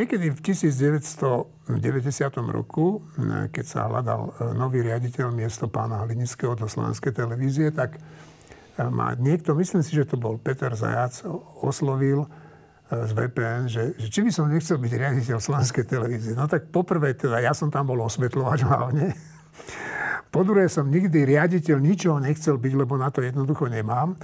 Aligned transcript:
niekedy 0.00 0.32
v 0.32 0.40
1990 0.40 1.68
roku, 2.48 3.04
keď 3.52 3.64
sa 3.68 3.84
hľadal 3.86 4.32
nový 4.56 4.80
riaditeľ 4.80 5.28
miesto 5.28 5.68
pána 5.68 6.00
Hlinického 6.08 6.56
do 6.56 6.64
slovenskej 6.64 7.12
televízie, 7.12 7.68
tak 7.68 8.00
ma 8.88 9.12
niekto, 9.12 9.52
myslím 9.52 9.84
si, 9.84 9.92
že 9.92 10.08
to 10.08 10.16
bol 10.16 10.40
Peter 10.40 10.72
Zajac, 10.72 11.20
oslovil 11.60 12.24
z 12.90 13.10
VPN, 13.14 13.70
že, 13.70 13.94
že 13.94 14.10
či 14.10 14.24
by 14.24 14.30
som 14.34 14.50
nechcel 14.50 14.80
byť 14.80 14.92
riaditeľ 14.96 15.36
slovenskej 15.38 15.84
televízie. 15.86 16.34
No 16.34 16.50
tak 16.50 16.74
poprvé, 16.74 17.14
teda 17.14 17.38
ja 17.38 17.54
som 17.54 17.70
tam 17.70 17.86
bol 17.86 18.00
osvetľovač 18.02 18.66
hlavne. 18.66 19.14
Po 20.30 20.42
druhé 20.42 20.66
som 20.70 20.86
nikdy 20.90 21.26
riaditeľ 21.26 21.76
ničoho 21.78 22.18
nechcel 22.18 22.58
byť, 22.58 22.72
lebo 22.74 22.98
na 22.98 23.10
to 23.10 23.22
jednoducho 23.22 23.70
nemám. 23.70 24.18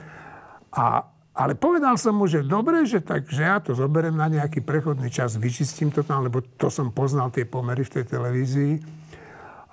A, 0.74 1.02
ale 1.36 1.52
povedal 1.52 2.00
som 2.00 2.16
mu, 2.16 2.24
že 2.24 2.40
dobre, 2.40 2.88
že, 2.88 3.04
tak, 3.04 3.28
že 3.28 3.44
ja 3.44 3.60
to 3.60 3.76
zoberiem 3.76 4.16
na 4.16 4.32
nejaký 4.32 4.64
prechodný 4.64 5.12
čas, 5.12 5.36
vyčistím 5.36 5.92
to 5.92 6.00
tam, 6.00 6.24
lebo 6.24 6.40
to 6.40 6.72
som 6.72 6.88
poznal 6.88 7.28
tie 7.28 7.44
pomery 7.44 7.84
v 7.84 8.00
tej 8.00 8.04
televízii. 8.08 8.74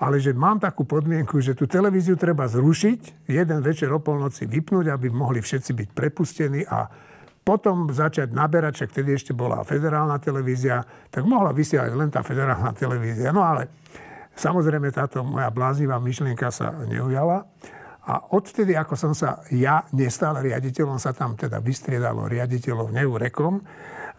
Ale 0.04 0.20
že 0.20 0.36
mám 0.36 0.60
takú 0.60 0.84
podmienku, 0.84 1.40
že 1.40 1.56
tú 1.56 1.64
televíziu 1.64 2.20
treba 2.20 2.52
zrušiť, 2.52 3.32
jeden 3.32 3.60
večer 3.64 3.88
o 3.96 4.04
polnoci 4.04 4.44
vypnúť, 4.44 4.92
aby 4.92 5.08
mohli 5.08 5.40
všetci 5.40 5.72
byť 5.72 5.90
prepustení 5.96 6.68
a 6.68 6.92
potom 7.44 7.88
začať 7.88 8.36
naberať, 8.36 8.84
však 8.84 8.90
vtedy 8.92 9.10
ešte 9.16 9.32
bola 9.32 9.64
federálna 9.64 10.20
televízia, 10.20 10.84
tak 11.08 11.24
mohla 11.24 11.56
vysielať 11.56 11.92
len 11.96 12.12
tá 12.12 12.20
federálna 12.20 12.76
televízia. 12.76 13.32
No 13.32 13.40
ale 13.44 13.72
samozrejme 14.36 14.92
táto 14.92 15.24
moja 15.24 15.48
bláznivá 15.48 15.96
myšlienka 16.00 16.52
sa 16.52 16.76
neujala. 16.84 17.48
A 18.04 18.36
odtedy, 18.36 18.76
ako 18.76 19.00
som 19.00 19.14
sa 19.16 19.40
ja 19.48 19.88
nestal 19.96 20.36
riaditeľom, 20.36 21.00
sa 21.00 21.16
tam 21.16 21.40
teda 21.40 21.64
vystriedalo 21.64 22.28
riaditeľov 22.28 22.92
neurekom. 22.92 23.64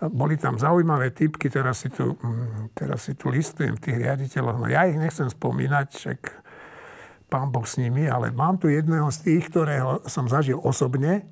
Boli 0.08 0.40
tam 0.40 0.56
zaujímavé 0.56 1.12
typky, 1.12 1.52
teraz 1.52 1.84
si 1.84 1.92
tu, 1.92 2.16
mm, 2.16 2.72
teraz 2.72 3.04
si 3.04 3.12
tu 3.12 3.28
listujem 3.28 3.76
tých 3.76 4.00
riaditeľov. 4.00 4.64
No 4.64 4.66
ja 4.72 4.88
ich 4.88 4.96
nechcem 4.96 5.28
spomínať, 5.28 5.86
však 6.00 6.20
pán 7.28 7.52
Boh 7.52 7.68
s 7.68 7.76
nimi, 7.76 8.08
ale 8.08 8.32
mám 8.32 8.56
tu 8.56 8.72
jedného 8.72 9.12
z 9.12 9.18
tých, 9.20 9.52
ktorého 9.52 10.00
som 10.08 10.32
zažil 10.32 10.56
osobne, 10.64 11.28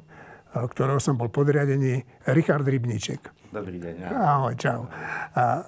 ktorého 0.52 1.00
som 1.00 1.16
bol 1.16 1.32
podriadený, 1.32 2.04
Richard 2.28 2.68
Rybníček. 2.68 3.32
Dobrý 3.48 3.80
deň. 3.80 3.94
Ja. 3.96 4.08
Ahoj, 4.36 4.54
čau. 4.60 4.88
A 5.36 5.64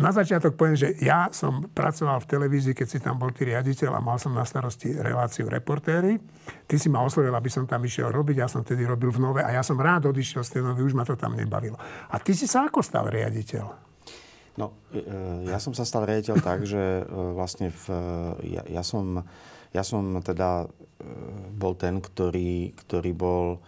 na 0.00 0.10
začiatok 0.10 0.56
poviem, 0.56 0.76
že 0.80 0.88
ja 1.04 1.28
som 1.30 1.68
pracoval 1.68 2.24
v 2.24 2.30
televízii, 2.32 2.74
keď 2.74 2.88
si 2.88 2.98
tam 2.98 3.20
bol 3.20 3.30
ty 3.30 3.44
riaditeľ 3.46 3.96
a 3.96 4.00
mal 4.00 4.16
som 4.16 4.32
na 4.32 4.48
starosti 4.48 4.96
reláciu 4.96 5.46
reportéry. 5.46 6.16
Ty 6.64 6.76
si 6.80 6.88
ma 6.88 7.04
oslovil, 7.04 7.30
aby 7.36 7.52
som 7.52 7.68
tam 7.68 7.84
išiel 7.84 8.08
robiť, 8.08 8.36
ja 8.40 8.48
som 8.48 8.64
tedy 8.64 8.88
robil 8.88 9.12
v 9.12 9.20
Nove 9.20 9.40
a 9.44 9.52
ja 9.52 9.60
som 9.60 9.76
rád 9.76 10.08
odišiel 10.08 10.40
z 10.40 10.58
tej 10.58 10.62
Novy, 10.64 10.82
už 10.88 10.96
ma 10.96 11.04
to 11.04 11.14
tam 11.20 11.36
nebavilo. 11.36 11.76
A 12.10 12.16
ty 12.16 12.32
si 12.32 12.48
sa 12.48 12.64
ako 12.64 12.80
stal 12.80 13.12
riaditeľ? 13.12 13.64
No, 14.58 14.74
e, 14.90 15.04
ja 15.46 15.60
som 15.62 15.76
sa 15.76 15.84
stal 15.84 16.08
riaditeľ 16.08 16.36
tak, 16.48 16.64
že 16.64 17.04
e, 17.04 17.04
vlastne 17.36 17.68
v, 17.68 17.84
ja, 18.48 18.64
ja, 18.66 18.82
som, 18.82 19.22
ja 19.70 19.84
som 19.84 20.24
teda 20.24 20.64
e, 20.64 20.66
bol 21.54 21.76
ten, 21.76 22.00
ktorý, 22.00 22.72
ktorý 22.74 23.12
bol 23.12 23.60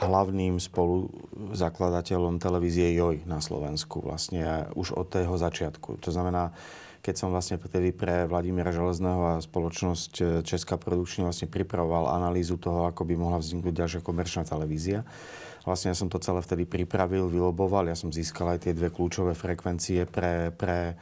hlavným 0.00 0.56
spoluzakladateľom 0.56 2.40
televízie 2.40 2.96
JOJ 2.96 3.28
na 3.28 3.44
Slovensku 3.44 4.00
vlastne 4.00 4.72
už 4.72 4.96
od 4.96 5.06
tého 5.12 5.36
začiatku. 5.36 6.00
To 6.00 6.10
znamená, 6.10 6.56
keď 7.00 7.14
som 7.16 7.32
vlastne 7.32 7.56
vtedy 7.56 7.96
pre 7.96 8.28
Vladimíra 8.28 8.72
Železného 8.72 9.36
a 9.36 9.42
spoločnosť 9.44 10.12
e, 10.20 10.24
Česká 10.44 10.76
produkčne 10.76 11.24
vlastne 11.24 11.48
pripravoval 11.48 12.12
analýzu 12.12 12.60
toho, 12.60 12.84
ako 12.92 13.08
by 13.08 13.14
mohla 13.16 13.40
vzniknúť 13.40 13.72
ďalšia 13.72 14.00
komerčná 14.04 14.44
televízia. 14.44 15.04
Vlastne 15.62 15.92
ja 15.92 15.96
som 15.96 16.08
to 16.08 16.16
celé 16.22 16.40
vtedy 16.40 16.64
pripravil, 16.64 17.28
vyloboval, 17.28 17.88
ja 17.88 17.96
som 17.98 18.08
získal 18.08 18.56
aj 18.56 18.68
tie 18.68 18.72
dve 18.72 18.88
kľúčové 18.88 19.36
frekvencie 19.36 20.08
pre, 20.08 20.54
pre 20.56 20.96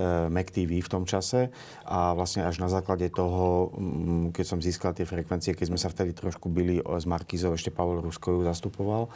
E, 0.00 0.30
Mac 0.30 0.54
TV 0.54 0.78
v 0.78 0.88
tom 0.90 1.02
čase. 1.04 1.50
A 1.84 2.14
vlastne 2.14 2.46
až 2.46 2.62
na 2.62 2.70
základe 2.70 3.10
toho, 3.10 3.74
mm, 3.74 4.30
keď 4.30 4.44
som 4.46 4.62
získal 4.62 4.94
tie 4.94 5.04
frekvencie, 5.04 5.52
keď 5.52 5.66
sme 5.74 5.80
sa 5.80 5.90
vtedy 5.90 6.14
trošku 6.14 6.46
byli 6.46 6.78
s 6.80 7.04
Markizou, 7.04 7.52
ešte 7.52 7.74
Pavel 7.74 8.00
Rusko 8.00 8.46
zastupoval, 8.46 9.10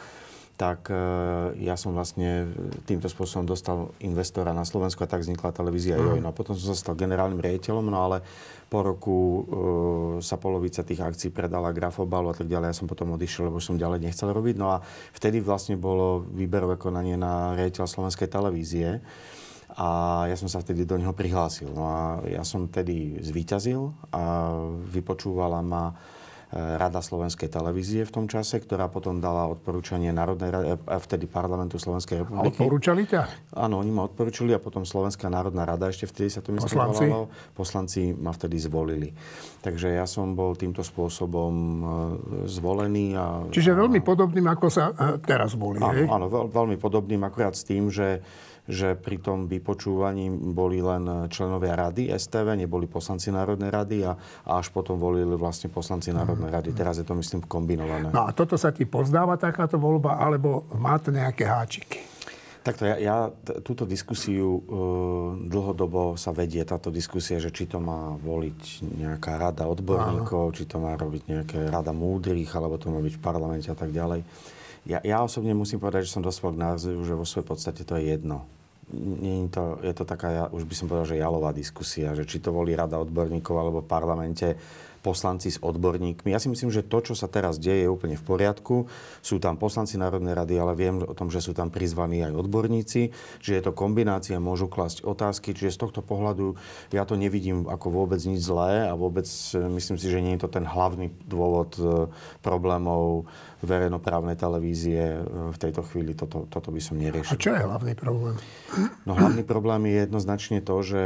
tak 0.55 0.87
e, 0.87 0.95
ja 1.67 1.75
som 1.75 1.91
vlastne 1.91 2.47
týmto 2.87 3.11
spôsobom 3.11 3.43
dostal 3.43 3.91
investora 3.99 4.55
na 4.55 4.63
Slovensku 4.63 5.03
a 5.03 5.11
tak 5.11 5.27
vznikla 5.27 5.51
televízia 5.51 5.99
mm. 5.99 6.23
No 6.23 6.31
a 6.31 6.35
potom 6.35 6.55
som 6.55 6.71
sa 6.71 6.79
stal 6.79 6.95
generálnym 6.95 7.43
riaditeľom, 7.43 7.91
no 7.91 7.99
ale 7.99 8.23
po 8.71 8.79
roku 8.81 9.17
e, 9.19 9.39
sa 10.23 10.39
polovica 10.39 10.81
tých 10.87 11.03
akcií 11.03 11.29
predala 11.35 11.75
Grafobalu 11.75 12.31
a 12.31 12.35
tak 12.39 12.47
ďalej. 12.47 12.71
Ja 12.71 12.79
som 12.79 12.87
potom 12.87 13.13
odišiel, 13.19 13.51
lebo 13.51 13.59
som 13.59 13.75
ďalej 13.75 14.07
nechcel 14.07 14.31
robiť. 14.31 14.55
No 14.55 14.71
a 14.71 14.81
vtedy 15.11 15.43
vlastne 15.43 15.75
bolo 15.75 16.23
výberové 16.23 16.79
konanie 16.79 17.19
na 17.19 17.51
riaditeľ 17.59 17.85
Slovenskej 17.85 18.31
televízie. 18.31 19.03
A 19.75 20.23
ja 20.31 20.39
som 20.39 20.47
sa 20.47 20.63
vtedy 20.63 20.87
do 20.87 20.95
neho 20.95 21.11
prihlásil. 21.11 21.67
No 21.67 21.83
a 21.83 21.99
ja 22.31 22.47
som 22.47 22.71
vtedy 22.71 23.19
zvíťazil 23.19 23.91
a 24.15 24.55
vypočúvala 24.87 25.59
ma 25.59 25.91
Rada 26.53 27.01
Slovenskej 27.01 27.49
televízie 27.49 28.05
v 28.05 28.11
tom 28.13 28.25
čase, 28.29 28.61
ktorá 28.61 28.85
potom 28.85 29.17
dala 29.17 29.49
odporúčanie 29.49 30.13
Národnej 30.13 30.49
rady, 30.53 30.67
e, 30.77 30.97
vtedy 31.01 31.25
parlamentu 31.25 31.81
Slovenskej 31.81 32.21
republiky. 32.21 32.45
A 32.45 32.51
odporúčali 32.53 33.03
ťa? 33.09 33.21
Áno, 33.57 33.81
oni 33.81 33.89
ma 33.89 34.05
odporúčali 34.05 34.53
a 34.53 34.61
potom 34.61 34.85
Slovenská 34.85 35.25
národná 35.27 35.65
rada, 35.65 35.89
ešte 35.89 36.05
vtedy 36.05 36.29
sa 36.29 36.45
to 36.45 36.53
myslím 36.53 36.77
Poslanci? 36.77 37.05
volalo. 37.09 37.27
Poslanci 37.57 38.01
ma 38.13 38.29
vtedy 38.29 38.61
zvolili. 38.61 39.09
Takže 39.65 39.97
ja 39.97 40.05
som 40.05 40.37
bol 40.37 40.53
týmto 40.53 40.85
spôsobom 40.85 41.53
e, 41.53 41.83
zvolený. 42.45 43.17
A, 43.17 43.49
Čiže 43.49 43.73
veľmi 43.73 44.05
podobným, 44.05 44.45
ako 44.45 44.67
sa 44.69 44.93
teraz 45.25 45.57
boli, 45.57 45.81
Áno, 45.81 46.05
áno 46.07 46.25
veľ, 46.29 46.45
veľmi 46.53 46.77
podobným, 46.77 47.25
akurát 47.25 47.57
s 47.57 47.65
tým, 47.65 47.89
že 47.89 48.21
že 48.65 48.97
pri 48.97 49.21
tom 49.21 49.45
vypočúvaní 49.45 50.29
boli 50.29 50.81
len 50.81 51.29
členovia 51.29 51.77
rady 51.77 52.09
STV, 52.09 52.57
neboli 52.57 52.89
poslanci 52.89 53.29
Národnej 53.29 53.69
rady 53.69 53.97
a, 54.05 54.17
a 54.17 54.51
až 54.57 54.73
potom 54.73 54.97
volili 54.97 55.37
vlastne 55.37 55.69
poslanci 55.69 56.09
Národnej 56.09 56.49
rady. 56.49 56.73
Teraz 56.73 56.97
je 56.97 57.05
to, 57.05 57.13
myslím, 57.13 57.45
kombinované. 57.45 58.09
No 58.09 58.25
a 58.25 58.33
toto 58.33 58.57
sa 58.57 58.73
ti 58.73 58.89
pozdáva 58.89 59.37
takáto 59.37 59.77
voľba, 59.77 60.17
alebo 60.17 60.65
má 60.73 60.97
to 60.97 61.13
nejaké 61.13 61.45
háčiky? 61.45 62.15
Takto, 62.65 62.89
ja, 62.89 62.97
ja 62.97 63.17
t- 63.29 63.61
túto 63.61 63.85
diskusiu 63.85 64.57
e, 64.57 64.61
dlhodobo 65.45 66.17
sa 66.17 66.33
vedie 66.33 66.65
táto 66.65 66.89
diskusia, 66.89 67.37
že 67.37 67.53
či 67.53 67.69
to 67.69 67.77
má 67.77 68.17
voliť 68.17 68.89
nejaká 68.97 69.37
rada 69.37 69.69
odborníkov, 69.69 70.49
Áno. 70.49 70.55
či 70.57 70.65
to 70.65 70.81
má 70.81 70.97
robiť 70.97 71.29
nejaká 71.29 71.69
rada 71.69 71.93
múdrych, 71.93 72.49
alebo 72.57 72.81
to 72.81 72.89
má 72.89 72.97
byť 73.05 73.13
v 73.13 73.21
parlamente 73.21 73.69
a 73.69 73.77
tak 73.77 73.93
ďalej. 73.93 74.25
Ja, 74.89 74.97
ja 75.05 75.21
osobne 75.21 75.53
musím 75.53 75.77
povedať, 75.77 76.09
že 76.09 76.17
som 76.17 76.25
dospel 76.25 76.57
k 76.57 76.61
názoru, 76.65 77.05
že 77.05 77.13
vo 77.13 77.25
svojej 77.25 77.45
podstate 77.45 77.85
to 77.85 78.01
je 78.01 78.17
jedno 78.17 78.49
nie 78.93 79.45
je 79.45 79.49
to, 79.49 79.65
je 79.81 79.93
to 79.97 80.03
taká, 80.05 80.49
už 80.53 80.69
by 80.69 80.75
som 80.77 80.85
povedal, 80.85 81.09
že 81.09 81.17
jalová 81.17 81.49
diskusia, 81.49 82.13
že 82.13 82.27
či 82.29 82.37
to 82.37 82.53
volí 82.53 82.77
rada 82.77 83.01
odborníkov 83.01 83.55
alebo 83.57 83.79
v 83.81 83.89
parlamente 83.89 84.47
poslanci 85.05 85.53
s 85.53 85.61
odborníkmi. 85.61 86.33
Ja 86.33 86.41
si 86.41 86.49
myslím, 86.49 86.73
že 86.73 86.81
to, 86.81 87.05
čo 87.05 87.13
sa 87.13 87.29
teraz 87.29 87.61
deje, 87.61 87.85
je 87.85 87.93
úplne 87.93 88.17
v 88.17 88.25
poriadku. 88.25 88.89
Sú 89.21 89.37
tam 89.37 89.61
poslanci 89.61 90.01
Národnej 90.01 90.33
rady, 90.33 90.57
ale 90.57 90.73
viem 90.73 91.05
o 91.05 91.13
tom, 91.13 91.29
že 91.29 91.45
sú 91.45 91.53
tam 91.53 91.69
prizvaní 91.69 92.25
aj 92.25 92.33
odborníci, 92.33 93.13
že 93.37 93.51
je 93.53 93.61
to 93.61 93.69
kombinácia, 93.69 94.41
môžu 94.41 94.65
klasť 94.65 95.05
otázky, 95.05 95.53
čiže 95.53 95.77
z 95.77 95.81
tohto 95.85 96.01
pohľadu 96.01 96.57
ja 96.89 97.05
to 97.05 97.13
nevidím 97.13 97.69
ako 97.69 97.93
vôbec 97.93 98.17
nič 98.25 98.41
zlé 98.41 98.89
a 98.89 98.97
vôbec 98.97 99.29
e, 99.29 99.61
myslím 99.77 100.01
si, 100.01 100.07
že 100.09 100.23
nie 100.25 100.33
je 100.33 100.41
to 100.41 100.49
ten 100.49 100.65
hlavný 100.65 101.13
dôvod 101.29 101.77
e, 101.77 102.09
problémov 102.41 103.29
verejnoprávnej 103.61 104.33
televízie 104.33 105.21
e, 105.21 105.21
v 105.53 105.57
tejto 105.61 105.85
chvíli. 105.85 106.17
Toto, 106.17 106.49
toto 106.49 106.73
by 106.73 106.81
som 106.81 106.97
neriešil. 106.97 107.35
A 107.35 107.37
čo 107.37 107.53
je 107.53 107.61
hlavný 107.61 107.93
problém? 107.93 108.39
No 109.05 109.13
hlavný 109.13 109.45
problém 109.45 109.85
je 109.85 110.09
jednoznačne 110.09 110.65
to, 110.65 110.81
že, 110.81 111.05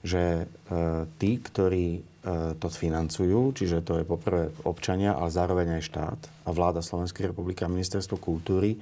že 0.00 0.48
tí, 1.20 1.36
ktorí 1.42 2.13
to 2.56 2.72
financujú, 2.72 3.52
čiže 3.52 3.84
to 3.84 4.00
je 4.00 4.08
poprvé 4.08 4.48
občania, 4.64 5.12
ale 5.12 5.28
zároveň 5.28 5.76
aj 5.76 5.82
štát 5.92 6.20
a 6.48 6.50
vláda 6.56 6.80
Slovenskej 6.80 7.28
republiky 7.28 7.60
a 7.64 7.68
ministerstvo 7.68 8.16
kultúry, 8.16 8.76
e, 8.76 8.78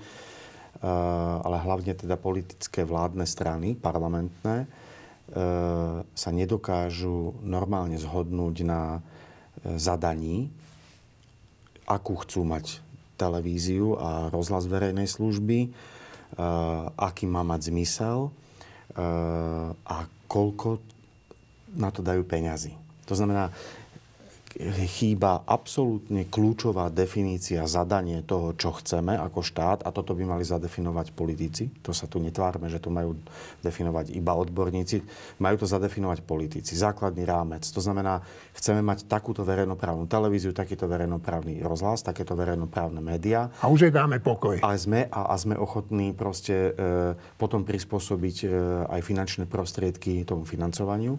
ale 1.43 1.58
hlavne 1.58 1.99
teda 1.99 2.14
politické 2.14 2.87
vládne 2.87 3.26
strany, 3.26 3.75
parlamentné, 3.75 4.62
e, 4.62 4.66
sa 6.06 6.31
nedokážu 6.31 7.34
normálne 7.43 7.99
zhodnúť 7.99 8.56
na 8.62 9.02
zadaní, 9.62 10.50
akú 11.87 12.19
chcú 12.22 12.46
mať 12.46 12.78
televíziu 13.19 13.94
a 13.99 14.31
rozhlas 14.32 14.66
verejnej 14.66 15.06
služby, 15.06 15.70
aký 16.96 17.28
má 17.28 17.44
mať 17.46 17.70
zmysel 17.70 18.32
a 19.87 19.96
koľko 20.26 20.81
na 21.76 21.93
to 21.93 22.00
dajú 22.00 22.25
peňazí. 22.26 22.81
To 23.12 23.20
znamená, 23.20 23.53
chýba 24.85 25.41
absolútne 25.49 26.29
kľúčová 26.29 26.93
definícia, 26.93 27.64
zadanie 27.64 28.20
toho, 28.20 28.53
čo 28.53 28.76
chceme 28.76 29.17
ako 29.17 29.41
štát 29.41 29.85
a 29.85 29.88
toto 29.88 30.12
by 30.12 30.29
mali 30.29 30.44
zadefinovať 30.44 31.17
politici. 31.17 31.73
To 31.85 31.97
sa 31.97 32.05
tu 32.05 32.20
netvárme, 32.20 32.69
že 32.69 32.76
to 32.76 32.93
majú 32.93 33.17
definovať 33.64 34.12
iba 34.12 34.37
odborníci. 34.37 35.00
Majú 35.41 35.64
to 35.64 35.67
zadefinovať 35.69 36.20
politici. 36.25 36.76
Základný 36.76 37.25
rámec. 37.25 37.64
To 37.73 37.81
znamená, 37.81 38.20
chceme 38.53 38.85
mať 38.85 39.09
takúto 39.09 39.41
verejnoprávnu 39.41 40.05
televíziu, 40.05 40.53
takýto 40.53 40.85
verejnoprávny 40.85 41.64
rozhlas, 41.64 42.05
takéto 42.05 42.37
verejnoprávne 42.37 43.00
médiá. 43.00 43.49
A 43.64 43.73
už 43.73 43.88
jej 43.88 43.93
dáme 43.94 44.20
pokoj. 44.20 44.61
A 44.61 44.76
sme, 44.76 45.09
a, 45.09 45.32
a 45.32 45.35
sme 45.41 45.56
ochotní 45.56 46.12
proste 46.12 46.76
e, 46.76 47.17
potom 47.41 47.64
prispôsobiť 47.64 48.37
e, 48.44 48.47
aj 48.88 49.00
finančné 49.00 49.44
prostriedky 49.49 50.29
tomu 50.29 50.44
financovaniu. 50.44 51.17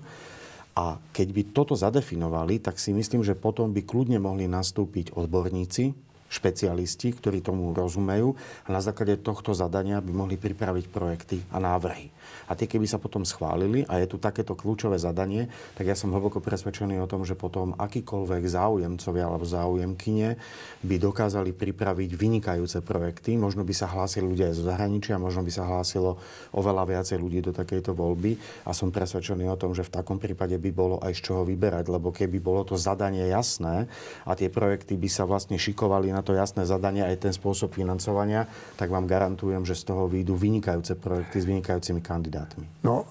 A 0.73 0.97
keď 1.13 1.27
by 1.33 1.41
toto 1.53 1.73
zadefinovali, 1.73 2.61
tak 2.61 2.77
si 2.77 2.93
myslím, 2.93 3.21
že 3.25 3.37
potom 3.37 3.73
by 3.73 3.81
kľudne 3.85 4.17
mohli 4.21 4.49
nastúpiť 4.49 5.13
odborníci, 5.13 5.93
špecialisti, 6.33 7.13
ktorí 7.13 7.45
tomu 7.45 7.73
rozumejú 7.73 8.33
a 8.65 8.69
na 8.73 8.81
základe 8.81 9.21
tohto 9.21 9.53
zadania 9.53 10.01
by 10.01 10.09
mohli 10.13 10.37
pripraviť 10.37 10.85
projekty 10.89 11.37
a 11.53 11.61
návrhy. 11.61 12.12
A 12.47 12.57
tie, 12.59 12.67
keby 12.67 12.85
sa 12.89 12.99
potom 12.99 13.23
schválili 13.23 13.87
a 13.87 13.99
je 13.99 14.07
tu 14.07 14.19
takéto 14.19 14.53
kľúčové 14.53 14.99
zadanie, 14.99 15.47
tak 15.75 15.87
ja 15.87 15.95
som 15.95 16.11
hlboko 16.11 16.43
presvedčený 16.43 16.99
o 16.99 17.07
tom, 17.07 17.23
že 17.23 17.37
potom 17.37 17.75
akýkoľvek 17.79 18.43
záujemcovia 18.43 19.23
alebo 19.27 19.45
záujemkyne 19.47 20.35
by 20.83 20.95
dokázali 20.99 21.55
pripraviť 21.55 22.09
vynikajúce 22.13 22.83
projekty. 22.83 23.39
Možno 23.39 23.63
by 23.63 23.73
sa 23.75 23.87
hlásili 23.87 24.27
ľudia 24.27 24.51
aj 24.51 24.55
zo 24.59 24.63
zahraničia, 24.67 25.15
možno 25.21 25.43
by 25.47 25.51
sa 25.51 25.63
hlásilo 25.63 26.19
oveľa 26.51 26.83
viacej 26.89 27.17
ľudí 27.19 27.39
do 27.43 27.51
takejto 27.55 27.95
voľby 27.95 28.35
a 28.67 28.75
som 28.75 28.91
presvedčený 28.91 29.47
o 29.49 29.59
tom, 29.59 29.71
že 29.71 29.87
v 29.87 29.93
takom 29.93 30.19
prípade 30.19 30.55
by 30.59 30.71
bolo 30.75 30.99
aj 30.99 31.15
z 31.15 31.31
čoho 31.31 31.41
vyberať, 31.47 31.87
lebo 31.87 32.11
keby 32.11 32.37
bolo 32.43 32.67
to 32.67 32.75
zadanie 32.75 33.27
jasné 33.31 33.87
a 34.27 34.31
tie 34.35 34.51
projekty 34.51 34.99
by 34.99 35.09
sa 35.09 35.23
vlastne 35.23 35.55
šikovali 35.55 36.11
na 36.11 36.19
to 36.19 36.35
jasné 36.35 36.67
zadanie 36.67 37.03
aj 37.07 37.29
ten 37.29 37.33
spôsob 37.33 37.71
financovania, 37.73 38.45
tak 38.75 38.91
vám 38.91 39.07
garantujem, 39.07 39.63
že 39.63 39.79
z 39.79 39.93
toho 39.93 40.11
výjdu 40.11 40.35
vynikajúce 40.35 40.99
projekty 40.99 41.37
s 41.39 41.45
vynikajúcimi 41.47 41.99
kandidátmi 41.99 42.12
kandidátmi? 42.13 42.65
No, 42.85 43.09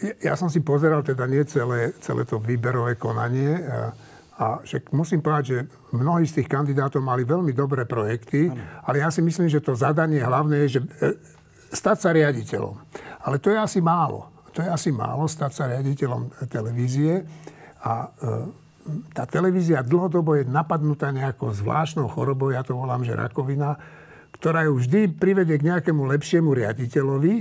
e, 0.00 0.16
ja 0.24 0.32
som 0.40 0.48
si 0.48 0.64
pozeral 0.64 1.04
teda 1.04 1.28
nie 1.28 1.44
celé, 1.44 1.92
celé 2.00 2.24
to 2.24 2.40
výberové 2.40 2.96
konanie 2.96 3.60
a, 3.60 3.92
a 4.40 4.46
však 4.64 4.96
musím 4.96 5.20
povedať, 5.20 5.44
že 5.44 5.58
mnohí 5.92 6.24
z 6.24 6.40
tých 6.40 6.48
kandidátov 6.48 7.04
mali 7.04 7.28
veľmi 7.28 7.52
dobré 7.52 7.84
projekty, 7.84 8.48
ano. 8.48 8.56
ale 8.88 9.04
ja 9.04 9.12
si 9.12 9.20
myslím, 9.20 9.52
že 9.52 9.60
to 9.60 9.76
zadanie 9.76 10.24
hlavné 10.24 10.64
je, 10.64 10.80
že 10.80 10.80
e, 10.80 10.88
stať 11.76 11.96
sa 12.00 12.10
riaditeľom. 12.16 12.74
Ale 13.28 13.36
to 13.36 13.52
je 13.52 13.58
asi 13.60 13.84
málo. 13.84 14.32
To 14.56 14.64
je 14.64 14.68
asi 14.72 14.90
málo 14.90 15.28
stať 15.28 15.52
sa 15.52 15.64
riaditeľom 15.70 16.50
televízie 16.50 17.22
a 17.86 18.10
tá 19.12 19.24
televízia 19.28 19.84
dlhodobo 19.84 20.40
je 20.40 20.48
napadnutá 20.48 21.12
nejakou 21.12 21.52
zvláštnou 21.52 22.08
chorobou, 22.08 22.50
ja 22.50 22.64
to 22.64 22.76
volám, 22.76 23.04
že 23.04 23.16
rakovina, 23.16 23.76
ktorá 24.34 24.64
ju 24.66 24.80
vždy 24.80 25.20
privedie 25.20 25.60
k 25.60 25.66
nejakému 25.68 26.02
lepšiemu 26.16 26.50
riaditeľovi, 26.56 27.34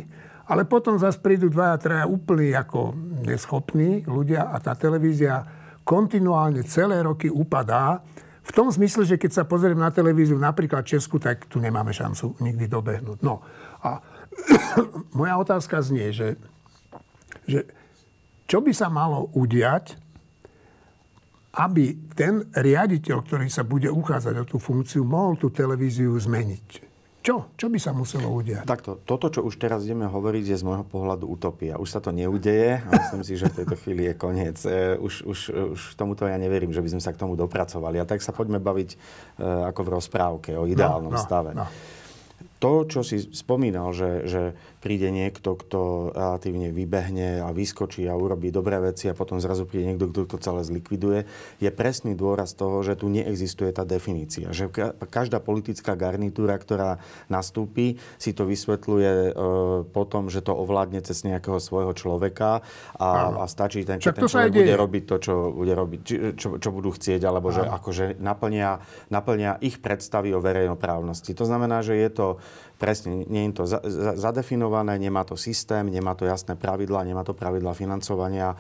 ale 0.50 0.66
potom 0.66 0.98
zase 0.98 1.22
prídu 1.22 1.48
dvaja, 1.54 1.78
traja 1.78 2.06
úplní 2.10 2.58
ako 2.58 2.98
neschopní 3.22 4.02
ľudia 4.10 4.50
a 4.50 4.58
tá 4.58 4.74
televízia 4.74 5.46
kontinuálne 5.86 6.66
celé 6.66 7.06
roky 7.06 7.30
upadá. 7.30 8.02
V 8.42 8.52
tom 8.52 8.74
zmysle, 8.74 9.06
že 9.06 9.22
keď 9.22 9.32
sa 9.32 9.44
pozriem 9.46 9.78
na 9.78 9.94
televíziu 9.94 10.34
napríklad 10.42 10.82
Česku, 10.82 11.22
tak 11.22 11.46
tu 11.46 11.62
nemáme 11.62 11.94
šancu 11.94 12.42
nikdy 12.42 12.66
dobehnúť. 12.66 13.22
No 13.22 13.46
a 13.86 14.02
moja 15.20 15.38
otázka 15.38 15.86
znie, 15.86 16.10
že, 16.10 16.34
že 17.46 17.70
čo 18.50 18.66
by 18.66 18.74
sa 18.74 18.90
malo 18.90 19.30
udiať, 19.38 20.02
aby 21.62 21.94
ten 22.18 22.50
riaditeľ, 22.58 23.22
ktorý 23.22 23.48
sa 23.54 23.62
bude 23.62 23.90
uchádzať 23.90 24.36
o 24.42 24.46
tú 24.50 24.58
funkciu, 24.58 25.06
mohol 25.06 25.38
tú 25.38 25.54
televíziu 25.54 26.14
zmeniť. 26.18 26.89
Čo? 27.20 27.52
Čo 27.60 27.68
by 27.68 27.80
sa 27.84 27.92
muselo 27.92 28.32
udiať? 28.32 28.64
Takto, 28.64 28.96
toto, 29.04 29.28
čo 29.28 29.44
už 29.44 29.60
teraz 29.60 29.84
ideme 29.84 30.08
hovoriť, 30.08 30.56
je 30.56 30.58
z 30.60 30.64
môjho 30.64 30.88
pohľadu 30.88 31.28
utopia. 31.28 31.76
Už 31.76 31.92
sa 31.92 32.00
to 32.00 32.16
neudeje 32.16 32.80
a 32.80 32.90
myslím 32.96 33.28
si, 33.28 33.36
že 33.36 33.52
v 33.52 33.58
tejto 33.64 33.76
chvíli 33.76 34.08
je 34.08 34.14
koniec. 34.16 34.58
E, 34.64 34.96
už, 34.96 35.28
už, 35.28 35.40
už 35.76 35.82
tomuto 36.00 36.24
ja 36.24 36.40
neverím, 36.40 36.72
že 36.72 36.80
by 36.80 36.96
sme 36.96 37.02
sa 37.04 37.12
k 37.12 37.20
tomu 37.20 37.36
dopracovali. 37.36 38.00
A 38.00 38.08
tak 38.08 38.24
sa 38.24 38.32
poďme 38.32 38.64
baviť 38.64 38.90
e, 38.96 38.98
ako 39.68 39.82
v 39.84 39.90
rozprávke 40.00 40.52
o 40.56 40.64
ideálnom 40.64 41.12
no, 41.12 41.20
no, 41.20 41.24
stave. 41.24 41.52
No 41.52 41.68
to, 42.60 42.84
čo 42.84 43.08
si 43.08 43.24
spomínal, 43.32 43.96
že, 43.96 44.28
že 44.28 44.42
príde 44.80 45.12
niekto, 45.12 45.60
kto 45.60 46.12
relatívne 46.16 46.72
vybehne 46.72 47.44
a 47.44 47.52
vyskočí 47.52 48.08
a 48.08 48.16
urobí 48.16 48.48
dobré 48.50 48.80
veci 48.80 49.12
a 49.12 49.14
potom 49.14 49.38
zrazu 49.44 49.68
príde 49.68 49.92
niekto, 49.92 50.08
kto 50.10 50.36
to 50.36 50.38
celé 50.40 50.64
zlikviduje, 50.64 51.28
je 51.60 51.70
presný 51.70 52.16
dôraz 52.16 52.56
toho, 52.56 52.80
že 52.80 52.96
tu 52.96 53.12
neexistuje 53.12 53.76
tá 53.76 53.84
definícia. 53.84 54.56
Že 54.56 54.72
každá 55.12 55.44
politická 55.44 56.00
garnitúra, 56.00 56.56
ktorá 56.56 57.04
nastúpi, 57.28 58.00
si 58.16 58.32
to 58.32 58.48
vysvetľuje 58.48 59.12
e, 59.12 59.32
potom, 59.92 60.32
že 60.32 60.40
to 60.40 60.56
ovládne 60.56 61.04
cez 61.04 61.28
nejakého 61.28 61.60
svojho 61.60 61.92
človeka 61.92 62.64
a, 62.96 63.10
a 63.36 63.46
stačí 63.52 63.84
ten, 63.84 64.00
keď 64.00 64.16
ten 64.16 64.32
človek 64.32 64.52
bude 64.56 64.76
robiť 64.80 65.04
to, 65.04 65.16
čo, 65.20 65.34
bude 65.52 65.74
robiť, 65.76 66.02
čo, 66.40 66.56
čo 66.56 66.70
budú 66.72 66.96
chcieť, 66.96 67.22
alebo 67.28 67.52
že 67.52 67.68
akože 67.68 68.16
naplnia, 68.24 68.80
naplnia 69.12 69.60
ich 69.60 69.84
predstavy 69.84 70.32
o 70.32 70.40
verejnoprávnosti. 70.40 71.36
To 71.36 71.44
znamená, 71.44 71.84
že 71.84 72.00
je 72.00 72.10
to 72.10 72.28
Presne, 72.80 73.28
nie 73.28 73.52
je 73.52 73.60
to 73.60 73.64
za, 73.68 73.84
za, 73.84 74.16
zadefinované, 74.16 74.96
nemá 74.96 75.28
to 75.28 75.36
systém, 75.36 75.92
nemá 75.92 76.16
to 76.16 76.24
jasné 76.24 76.56
pravidla, 76.56 77.04
nemá 77.04 77.28
to 77.28 77.36
pravidla 77.36 77.76
financovania 77.76 78.56
e, 78.56 78.58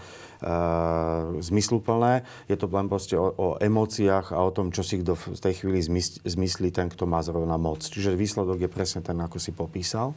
zmysluplné. 1.40 2.28
Je 2.52 2.60
to 2.60 2.68
len 2.68 2.92
proste 2.92 3.16
o, 3.16 3.32
o 3.32 3.48
emóciách 3.56 4.36
a 4.36 4.44
o 4.44 4.52
tom, 4.52 4.76
čo 4.76 4.84
si 4.84 5.00
kto 5.00 5.16
v 5.16 5.40
tej 5.40 5.64
chvíli 5.64 5.80
zmyslí 6.28 6.68
ten, 6.76 6.92
kto 6.92 7.08
má 7.08 7.24
zrovna 7.24 7.56
moc. 7.56 7.80
Čiže 7.80 8.20
výsledok 8.20 8.60
je 8.60 8.70
presne 8.70 9.00
ten, 9.00 9.16
ako 9.24 9.40
si 9.40 9.56
popísal. 9.56 10.12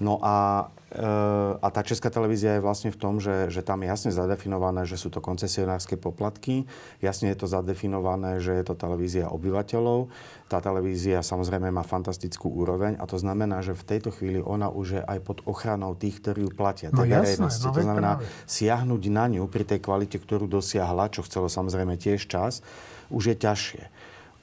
No 0.00 0.18
a, 0.24 0.66
a 0.94 1.68
tá 1.74 1.82
česká 1.82 2.06
televízia 2.06 2.54
je 2.54 2.62
vlastne 2.62 2.94
v 2.94 2.98
tom, 2.98 3.18
že, 3.18 3.50
že 3.50 3.66
tam 3.66 3.82
je 3.82 3.90
jasne 3.90 4.10
zadefinované, 4.14 4.86
že 4.86 4.94
sú 4.94 5.10
to 5.10 5.18
koncesionárske 5.18 5.98
poplatky, 5.98 6.70
jasne 7.02 7.34
je 7.34 7.38
to 7.42 7.50
zadefinované, 7.50 8.38
že 8.38 8.54
je 8.54 8.62
to 8.62 8.78
televízia 8.78 9.26
obyvateľov. 9.26 10.06
Tá 10.46 10.62
televízia 10.62 11.26
samozrejme 11.26 11.74
má 11.74 11.82
fantastickú 11.82 12.46
úroveň 12.46 12.94
a 13.02 13.10
to 13.10 13.18
znamená, 13.18 13.58
že 13.58 13.74
v 13.74 13.82
tejto 13.82 14.14
chvíli 14.14 14.38
ona 14.38 14.70
už 14.70 14.86
je 14.98 15.02
aj 15.02 15.18
pod 15.26 15.38
ochranou 15.50 15.98
tých, 15.98 16.22
ktorí 16.22 16.46
ju 16.46 16.50
platia, 16.54 16.94
no, 16.94 17.02
jasné, 17.02 17.42
no, 17.42 17.50
to 17.50 17.82
znamená 17.82 18.22
práve. 18.22 18.46
siahnuť 18.46 19.02
na 19.10 19.24
ňu 19.34 19.50
pri 19.50 19.66
tej 19.66 19.82
kvalite, 19.82 20.22
ktorú 20.22 20.46
dosiahla, 20.46 21.10
čo 21.10 21.26
chcelo 21.26 21.50
samozrejme 21.50 21.98
tiež 21.98 22.30
čas, 22.30 22.62
už 23.10 23.34
je 23.34 23.36
ťažšie. 23.36 23.82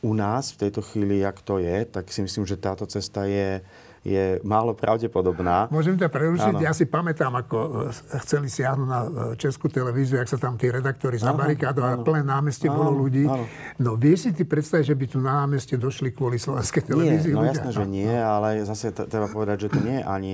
U 0.01 0.17
nás 0.17 0.51
v 0.51 0.67
tejto 0.67 0.81
chvíli, 0.83 1.21
jak 1.21 1.39
to 1.45 1.61
je, 1.61 1.85
tak 1.85 2.09
si 2.11 2.25
myslím, 2.25 2.43
že 2.43 2.59
táto 2.59 2.89
cesta 2.89 3.23
je 3.29 3.61
je 4.01 4.41
málo 4.41 4.73
pravdepodobná. 4.73 5.69
Môžem 5.69 5.93
ťa 5.93 6.09
prerušiť? 6.09 6.53
Áno. 6.57 6.65
Ja 6.65 6.73
si 6.73 6.89
pamätám, 6.89 7.37
ako 7.37 7.85
e, 7.93 8.17
chceli 8.25 8.49
siahnuť 8.49 8.87
na 8.89 8.99
e, 9.05 9.09
Českú 9.37 9.69
televíziu, 9.69 10.17
ak 10.17 10.25
sa 10.25 10.41
tam 10.41 10.57
tí 10.57 10.73
redaktori 10.73 11.21
zabarikádovali, 11.21 12.01
plné 12.01 12.25
námestie 12.25 12.65
áno, 12.65 12.81
bolo 12.81 13.05
ľudí. 13.05 13.29
Áno. 13.29 13.45
No 13.77 13.93
vieš 14.01 14.25
si 14.25 14.29
ty 14.33 14.41
predstaviť, 14.41 14.85
že 14.89 14.95
by 14.97 15.05
tu 15.05 15.17
na 15.21 15.45
námestie 15.45 15.77
došli 15.77 16.17
kvôli 16.17 16.41
slovenskej 16.41 16.81
televízii? 16.89 17.29
Nie, 17.29 17.37
no 17.37 17.41
ľudia? 17.45 17.53
jasné, 17.53 17.69
že 17.77 17.85
nie, 17.85 18.09
ale 18.09 18.49
zase 18.65 18.89
treba 18.89 19.29
povedať, 19.29 19.69
že 19.69 19.77
to 19.77 19.79
nie 19.85 20.01
je 20.01 20.05
ani... 20.09 20.31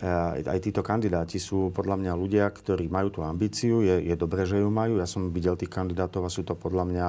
E, 0.00 0.48
aj 0.48 0.58
títo 0.64 0.80
kandidáti 0.80 1.36
sú 1.36 1.68
podľa 1.68 2.00
mňa 2.00 2.12
ľudia, 2.16 2.48
ktorí 2.48 2.88
majú 2.88 3.12
tú 3.12 3.20
ambíciu, 3.20 3.84
je, 3.84 4.08
je 4.08 4.16
dobré, 4.16 4.48
že 4.48 4.56
ju 4.56 4.72
majú. 4.72 4.96
Ja 4.96 5.04
som 5.04 5.28
videl 5.28 5.52
tých 5.60 5.68
kandidátov 5.68 6.24
a 6.24 6.32
sú 6.32 6.48
to 6.48 6.56
podľa 6.56 6.88
mňa 6.88 7.08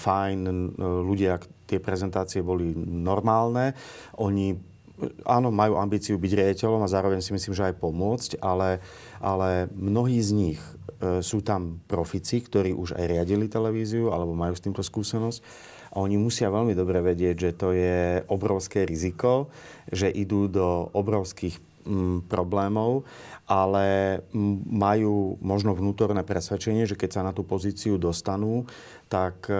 fajn 0.00 0.38
ľudia, 0.80 1.36
tie 1.68 1.76
prezentácie 1.76 2.40
boli 2.40 2.72
normálne. 2.80 3.76
Oni 4.16 4.69
áno, 5.24 5.48
majú 5.48 5.80
ambíciu 5.80 6.20
byť 6.20 6.32
riaditeľom 6.32 6.84
a 6.84 6.92
zároveň 6.92 7.20
si 7.24 7.32
myslím, 7.32 7.54
že 7.56 7.72
aj 7.72 7.80
pomôcť, 7.80 8.30
ale, 8.40 8.84
ale 9.18 9.70
mnohí 9.72 10.20
z 10.20 10.30
nich 10.32 10.60
e, 11.00 11.20
sú 11.24 11.40
tam 11.40 11.80
profici, 11.88 12.42
ktorí 12.42 12.76
už 12.76 12.98
aj 12.98 13.04
riadili 13.08 13.48
televíziu 13.48 14.12
alebo 14.12 14.36
majú 14.36 14.54
s 14.54 14.64
týmto 14.64 14.84
skúsenosť. 14.84 15.40
A 15.90 15.98
oni 15.98 16.14
musia 16.20 16.52
veľmi 16.52 16.76
dobre 16.78 17.02
vedieť, 17.02 17.36
že 17.36 17.50
to 17.58 17.74
je 17.74 18.22
obrovské 18.30 18.86
riziko, 18.86 19.50
že 19.90 20.06
idú 20.06 20.46
do 20.46 20.86
obrovských 20.94 21.58
m, 21.82 22.22
problémov, 22.30 23.02
ale 23.50 24.20
m, 24.30 24.62
majú 24.70 25.34
možno 25.42 25.74
vnútorné 25.74 26.22
presvedčenie, 26.22 26.86
že 26.86 26.94
keď 26.94 27.10
sa 27.10 27.26
na 27.26 27.34
tú 27.34 27.42
pozíciu 27.42 27.98
dostanú, 27.98 28.70
tak 29.10 29.50
e, 29.50 29.54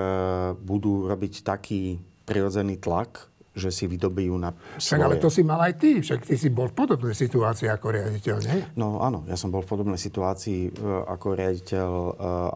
budú 0.54 1.10
robiť 1.10 1.42
taký 1.42 1.98
prirodzený 2.30 2.78
tlak 2.78 3.29
že 3.50 3.74
si 3.74 3.90
vydobijú 3.90 4.38
na 4.38 4.54
svoje. 4.78 4.94
Však 4.94 5.00
ale 5.02 5.16
to 5.18 5.26
si 5.26 5.42
mal 5.42 5.58
aj 5.58 5.74
ty, 5.74 5.98
však 5.98 6.22
ty 6.22 6.38
si 6.38 6.48
bol 6.54 6.70
v 6.70 6.76
podobnej 6.78 7.14
situácii 7.18 7.66
ako 7.66 7.86
riaditeľ, 7.90 8.36
nie? 8.46 8.58
No 8.78 9.02
áno, 9.02 9.26
ja 9.26 9.34
som 9.34 9.50
bol 9.50 9.66
v 9.66 9.70
podobnej 9.74 9.98
situácii 9.98 10.70
e, 10.70 10.86
ako 11.10 11.34
riaditeľ 11.34 11.90
e, 11.90 12.12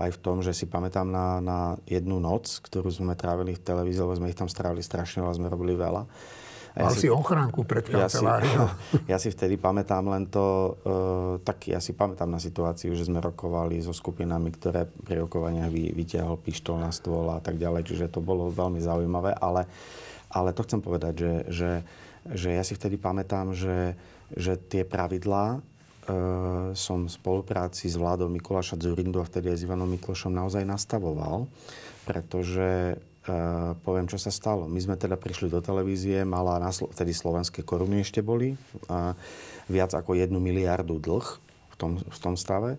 aj 0.07 0.11
v 0.15 0.19
tom, 0.23 0.37
že 0.39 0.55
si 0.55 0.71
pamätám 0.71 1.11
na, 1.11 1.43
na 1.43 1.59
jednu 1.91 2.23
noc, 2.23 2.63
ktorú 2.63 2.95
sme 2.95 3.19
trávili 3.19 3.59
v 3.59 3.65
televízii, 3.67 4.07
lebo 4.07 4.15
sme 4.15 4.31
ich 4.31 4.39
tam 4.39 4.47
strávili 4.47 4.87
strašne 4.87 5.27
veľa, 5.27 5.35
sme 5.35 5.51
robili 5.51 5.75
veľa. 5.75 6.07
Mal 6.75 6.91
ja 6.91 6.91
si, 6.91 7.07
si 7.07 7.09
ochránku 7.11 7.63
pred 7.63 7.87
kanceláriou. 7.87 8.67
Ja, 8.67 8.75
si, 8.75 9.11
ja 9.15 9.17
si 9.23 9.29
vtedy 9.31 9.55
pamätám 9.55 10.11
len 10.11 10.27
to, 10.27 10.75
uh, 10.83 11.39
tak 11.39 11.71
ja 11.71 11.79
si 11.79 11.95
pamätám 11.95 12.27
na 12.27 12.43
situáciu, 12.43 12.99
že 12.99 13.07
sme 13.07 13.23
rokovali 13.23 13.79
so 13.79 13.95
skupinami, 13.95 14.51
ktoré 14.51 14.91
pri 14.91 15.23
rokovaniach 15.23 15.71
vy, 15.71 15.95
vytiahol 15.95 16.35
pištol 16.35 16.83
na 16.83 16.91
stôl 16.91 17.31
a 17.31 17.39
tak 17.39 17.63
ďalej, 17.63 17.87
čiže 17.87 18.11
to 18.11 18.19
bolo 18.19 18.51
veľmi 18.51 18.83
zaujímavé, 18.83 19.39
ale, 19.39 19.71
ale 20.35 20.51
to 20.51 20.67
chcem 20.67 20.83
povedať, 20.83 21.15
že, 21.15 21.35
že, 21.47 21.71
že 22.35 22.49
ja 22.59 22.67
si 22.67 22.75
vtedy 22.75 22.99
pamätám, 22.99 23.55
že, 23.55 23.95
že 24.35 24.59
tie 24.59 24.83
pravidlá 24.83 25.63
uh, 25.63 26.75
som 26.75 27.07
v 27.07 27.15
spolupráci 27.15 27.87
s 27.87 27.95
vládou 27.95 28.27
Mikuláša 28.27 28.75
Zurindu 28.83 29.23
a 29.23 29.29
vtedy 29.31 29.55
aj 29.55 29.63
s 29.63 29.67
Ivanom 29.71 29.87
Miklošom 29.87 30.35
naozaj 30.35 30.67
nastavoval, 30.67 31.47
pretože 32.03 32.99
Uh, 33.25 33.73
poviem, 33.89 34.05
čo 34.05 34.21
sa 34.21 34.29
stalo. 34.29 34.69
My 34.69 34.77
sme 34.85 35.01
teda 35.01 35.17
prišli 35.17 35.49
do 35.49 35.57
televízie, 35.65 36.29
mala 36.29 36.61
na 36.61 36.69
Slo- 36.69 36.93
vtedy 36.93 37.17
slovenské 37.17 37.65
koruny 37.65 38.05
ešte 38.05 38.21
boli, 38.21 38.53
a 38.85 39.17
viac 39.65 39.97
ako 39.97 40.13
jednu 40.13 40.45
miliardu 40.45 41.01
dlh 41.01 41.25
v 41.73 41.77
tom, 41.81 41.97
v 42.05 42.19
tom 42.21 42.37
stave. 42.37 42.77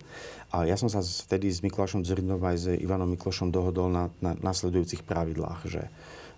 A 0.53 0.69
ja 0.69 0.77
som 0.77 0.85
sa 0.85 1.01
vtedy 1.01 1.49
s 1.49 1.65
Mikulášom 1.65 2.05
Zrindom 2.05 2.37
aj 2.45 2.57
s 2.61 2.65
Ivanom 2.77 3.09
Miklošom 3.17 3.49
dohodol 3.49 3.89
na, 3.89 4.13
na 4.21 4.37
nasledujúcich 4.37 5.01
pravidlách, 5.01 5.65
že 5.65 5.89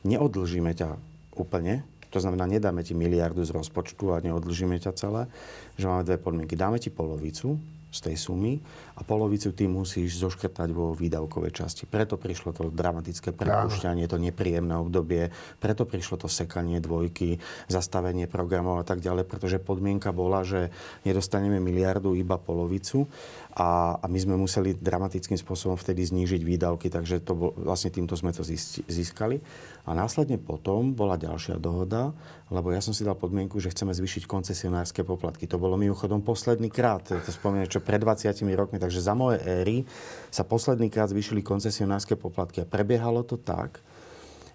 neodlžíme 0.04 0.74
ťa 0.76 0.98
úplne, 1.38 1.86
to 2.08 2.24
znamená, 2.24 2.48
nedáme 2.48 2.82
ti 2.88 2.96
miliardu 2.96 3.44
z 3.44 3.52
rozpočtu 3.52 4.16
a 4.16 4.24
neodlžíme 4.24 4.80
ťa 4.80 4.92
celé, 4.96 5.28
že 5.76 5.86
máme 5.92 6.08
dve 6.08 6.18
podmienky. 6.18 6.56
Dáme 6.56 6.80
ti 6.80 6.88
polovicu, 6.88 7.60
z 7.88 8.00
tej 8.12 8.16
sumy 8.20 8.60
a 9.00 9.02
polovicu 9.08 9.56
ty 9.56 9.66
musíš 9.66 10.20
zoškrtať 10.20 10.70
vo 10.76 10.92
výdavkovej 10.92 11.56
časti. 11.56 11.84
Preto 11.88 12.20
prišlo 12.20 12.52
to 12.52 12.64
dramatické 12.68 13.32
prepušťanie, 13.32 14.10
to 14.12 14.20
nepríjemné 14.20 14.76
obdobie, 14.76 15.32
preto 15.64 15.88
prišlo 15.88 16.20
to 16.20 16.28
sekanie 16.28 16.84
dvojky, 16.84 17.40
zastavenie 17.72 18.28
programov 18.28 18.84
a 18.84 18.86
tak 18.86 19.00
ďalej, 19.00 19.24
pretože 19.26 19.64
podmienka 19.64 20.12
bola, 20.12 20.44
že 20.44 20.70
nedostaneme 21.08 21.64
miliardu, 21.64 22.12
iba 22.18 22.36
polovicu 22.36 23.08
a, 23.56 23.98
a 23.98 24.06
my 24.06 24.20
sme 24.20 24.36
museli 24.36 24.76
dramatickým 24.76 25.40
spôsobom 25.40 25.80
vtedy 25.80 26.04
znížiť 26.06 26.42
výdavky, 26.44 26.92
takže 26.92 27.24
to 27.24 27.34
bol, 27.34 27.52
vlastne 27.56 27.90
týmto 27.90 28.14
sme 28.14 28.36
to 28.36 28.46
získali. 28.86 29.40
A 29.88 29.96
následne 29.96 30.36
potom 30.36 30.92
bola 30.92 31.16
ďalšia 31.16 31.58
dohoda, 31.64 32.12
lebo 32.48 32.72
ja 32.72 32.80
som 32.80 32.96
si 32.96 33.04
dal 33.04 33.20
podmienku, 33.20 33.60
že 33.60 33.72
chceme 33.76 33.92
zvýšiť 33.92 34.24
koncesionárske 34.24 35.04
poplatky. 35.04 35.52
To 35.52 35.60
bolo 35.60 35.76
mimochodom 35.76 36.24
posledný 36.24 36.72
krát, 36.72 37.04
to 37.04 37.32
spomínam, 37.32 37.68
čo 37.68 37.84
pred 37.84 38.00
20 38.00 38.32
rokmi, 38.56 38.80
takže 38.80 39.04
za 39.04 39.12
moje 39.12 39.44
éry 39.44 39.84
sa 40.32 40.48
posledný 40.48 40.88
krát 40.88 41.12
zvýšili 41.12 41.44
koncesionárske 41.44 42.16
poplatky. 42.16 42.64
A 42.64 42.70
prebiehalo 42.70 43.28
to 43.28 43.36
tak, 43.36 43.84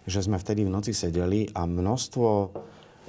že 0.08 0.24
sme 0.24 0.40
vtedy 0.40 0.64
v 0.64 0.72
noci 0.72 0.96
sedeli 0.96 1.52
a 1.52 1.68
množstvo 1.68 2.28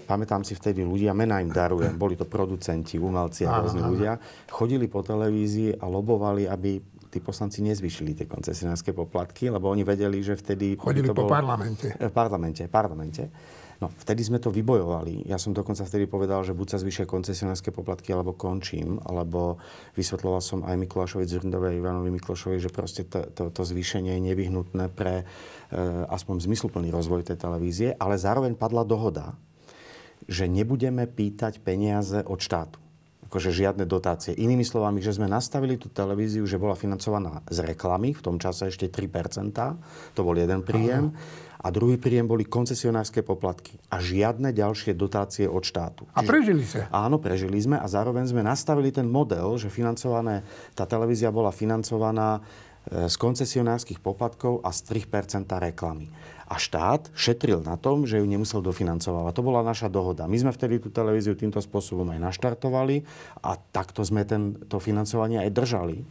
pamätám 0.04 0.44
si 0.44 0.52
vtedy 0.52 0.84
ľudia, 0.84 1.16
mená 1.16 1.40
im 1.40 1.48
darujem, 1.48 1.96
boli 1.96 2.20
to 2.20 2.28
producenti, 2.28 3.00
umelci 3.00 3.48
a 3.48 3.64
rôzni 3.64 3.80
ľudia, 3.80 4.20
chodili 4.52 4.92
po 4.92 5.00
televízii 5.00 5.80
a 5.80 5.88
lobovali, 5.88 6.44
aby 6.44 6.84
tí 7.08 7.24
poslanci 7.24 7.64
nezvyšili 7.64 8.18
tie 8.18 8.28
koncesionárske 8.28 8.92
poplatky, 8.92 9.48
lebo 9.48 9.70
oni 9.72 9.86
vedeli, 9.86 10.20
že 10.20 10.36
vtedy... 10.36 10.76
Chodili 10.76 11.08
to 11.08 11.16
po 11.16 11.24
bolo... 11.24 11.32
parlamente. 11.32 11.88
V 11.94 12.12
parlamente, 12.12 12.66
parlamente. 12.68 13.24
No, 13.82 13.90
vtedy 14.02 14.22
sme 14.22 14.38
to 14.38 14.54
vybojovali. 14.54 15.26
Ja 15.26 15.42
som 15.42 15.56
dokonca 15.56 15.82
vtedy 15.88 16.06
povedal, 16.06 16.46
že 16.46 16.54
buď 16.54 16.68
sa 16.76 16.78
zvyšia 16.78 17.10
koncesionárske 17.10 17.74
poplatky, 17.74 18.14
alebo 18.14 18.38
končím, 18.38 19.02
alebo 19.02 19.58
vysvetloval 19.98 20.42
som 20.44 20.60
aj 20.62 20.78
Mikulášovi 20.78 21.26
Zrndovej 21.26 21.74
a 21.74 21.80
Ivanovi 21.82 22.14
Miklošovi, 22.14 22.62
že 22.62 22.70
proste 22.70 23.08
to, 23.08 23.26
to, 23.34 23.50
to 23.50 23.62
zvýšenie 23.66 24.18
je 24.20 24.26
nevyhnutné 24.30 24.94
pre 24.94 25.24
e, 25.24 25.26
aspoň 26.12 26.46
zmysluplný 26.46 26.94
rozvoj 26.94 27.26
tej 27.26 27.38
televízie, 27.42 27.90
ale 27.98 28.22
zároveň 28.22 28.54
padla 28.54 28.86
dohoda, 28.86 29.34
že 30.30 30.48
nebudeme 30.48 31.04
pýtať 31.10 31.60
peniaze 31.60 32.24
od 32.24 32.40
štátu 32.40 32.84
akože 33.34 33.50
žiadne 33.50 33.90
dotácie. 33.90 34.38
Inými 34.38 34.62
slovami, 34.62 35.02
že 35.02 35.18
sme 35.18 35.26
nastavili 35.26 35.74
tú 35.82 35.90
televíziu, 35.90 36.46
že 36.46 36.62
bola 36.62 36.78
financovaná 36.78 37.42
z 37.50 37.66
reklamy, 37.66 38.14
v 38.14 38.22
tom 38.22 38.38
čase 38.38 38.70
ešte 38.70 38.94
3%, 38.94 39.50
to 40.14 40.22
bol 40.22 40.38
jeden 40.38 40.62
príjem. 40.62 41.10
Aha. 41.10 41.42
A 41.64 41.72
druhý 41.72 41.96
príjem 41.96 42.28
boli 42.28 42.44
koncesionárske 42.44 43.24
poplatky 43.24 43.80
a 43.88 44.04
žiadne 44.04 44.52
ďalšie 44.52 45.00
dotácie 45.00 45.48
od 45.48 45.64
štátu. 45.64 46.04
A 46.12 46.20
prežili 46.20 46.68
sa. 46.68 46.92
Áno, 46.92 47.24
prežili 47.24 47.56
sme 47.64 47.80
a 47.80 47.88
zároveň 47.88 48.28
sme 48.28 48.44
nastavili 48.44 48.92
ten 48.92 49.08
model, 49.08 49.56
že 49.56 49.72
financované, 49.72 50.44
tá 50.76 50.84
televízia 50.84 51.32
bola 51.32 51.56
financovaná 51.56 52.44
z 52.92 53.16
koncesionárskych 53.16 54.04
poplatkov 54.04 54.60
a 54.64 54.76
z 54.76 55.04
3% 55.08 55.48
reklamy. 55.48 56.12
A 56.44 56.60
štát 56.60 57.10
šetril 57.16 57.64
na 57.64 57.80
tom, 57.80 58.04
že 58.04 58.20
ju 58.20 58.26
nemusel 58.28 58.60
dofinancovať. 58.62 59.34
To 59.34 59.42
bola 59.42 59.66
naša 59.66 59.88
dohoda. 59.88 60.28
My 60.28 60.38
sme 60.38 60.52
vtedy 60.52 60.78
tú 60.78 60.92
televíziu 60.92 61.34
týmto 61.34 61.64
spôsobom 61.64 62.06
aj 62.14 62.20
naštartovali 62.20 63.08
a 63.42 63.56
takto 63.56 64.04
sme 64.04 64.28
to 64.68 64.78
financovanie 64.78 65.40
aj 65.40 65.50
držali. 65.50 66.04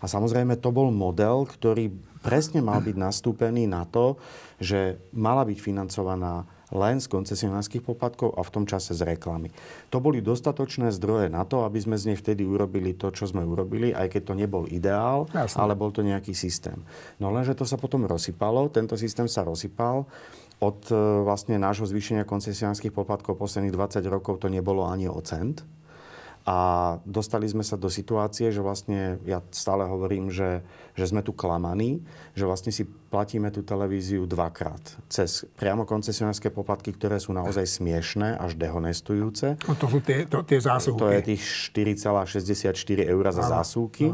A 0.00 0.06
samozrejme 0.06 0.56
to 0.56 0.70
bol 0.70 0.94
model, 0.94 1.44
ktorý 1.44 1.92
presne 2.22 2.62
mal 2.64 2.80
byť 2.80 2.96
nastúpený 2.96 3.66
na 3.66 3.84
to, 3.84 4.16
že 4.62 5.02
mala 5.12 5.44
byť 5.44 5.58
financovaná 5.58 6.46
len 6.74 7.02
z 7.02 7.06
koncesionárskych 7.10 7.82
poplatkov 7.82 8.34
a 8.38 8.46
v 8.46 8.50
tom 8.50 8.64
čase 8.66 8.94
z 8.94 9.02
reklamy. 9.02 9.50
To 9.90 9.98
boli 9.98 10.22
dostatočné 10.22 10.94
zdroje 10.94 11.30
na 11.30 11.42
to, 11.46 11.66
aby 11.66 11.78
sme 11.82 11.98
z 11.98 12.14
nej 12.14 12.18
vtedy 12.18 12.46
urobili 12.46 12.94
to, 12.94 13.10
čo 13.10 13.26
sme 13.26 13.42
urobili, 13.42 13.90
aj 13.90 14.10
keď 14.10 14.22
to 14.22 14.34
nebol 14.38 14.64
ideál, 14.70 15.26
Jasne. 15.34 15.58
ale 15.58 15.74
bol 15.74 15.90
to 15.90 16.06
nejaký 16.06 16.34
systém. 16.34 16.78
No 17.18 17.34
lenže 17.34 17.58
to 17.58 17.66
sa 17.66 17.74
potom 17.74 18.06
rozsypalo, 18.06 18.70
tento 18.70 18.94
systém 18.94 19.26
sa 19.26 19.42
rozsypal. 19.42 20.06
Od 20.60 20.80
e, 20.92 20.94
vlastne 21.24 21.56
nášho 21.56 21.88
zvýšenia 21.88 22.28
koncesionárskych 22.28 22.92
poplatkov 22.92 23.40
posledných 23.40 23.72
20 23.72 24.04
rokov 24.12 24.44
to 24.44 24.52
nebolo 24.52 24.84
ani 24.84 25.08
o 25.08 25.16
cent. 25.24 25.64
A 26.48 26.56
dostali 27.04 27.44
sme 27.44 27.60
sa 27.60 27.76
do 27.76 27.92
situácie, 27.92 28.48
že 28.48 28.64
vlastne, 28.64 29.20
ja 29.28 29.44
stále 29.52 29.84
hovorím, 29.84 30.32
že, 30.32 30.64
že 30.96 31.04
sme 31.04 31.20
tu 31.20 31.36
klamaní, 31.36 32.00
že 32.32 32.48
vlastne 32.48 32.72
si 32.72 32.88
platíme 32.88 33.52
tú 33.52 33.60
televíziu 33.60 34.24
dvakrát. 34.24 34.80
Cez 35.12 35.44
priamo 35.60 35.84
koncesionárske 35.84 36.48
poplatky, 36.48 36.96
ktoré 36.96 37.20
sú 37.20 37.36
naozaj 37.36 37.68
smiešné, 37.68 38.40
až 38.40 38.56
dehonestujúce. 38.56 39.60
No 39.68 39.76
to 39.76 39.86
sú 39.92 40.00
tie, 40.00 40.24
to, 40.24 40.40
tie 40.40 40.58
zásuvky. 40.64 41.00
To 41.00 41.12
je 41.12 41.20
tých 41.36 41.42
4,64 41.76 42.72
eur 43.04 43.24
za 43.28 43.44
ano. 43.44 43.52
zásuvky. 43.60 44.06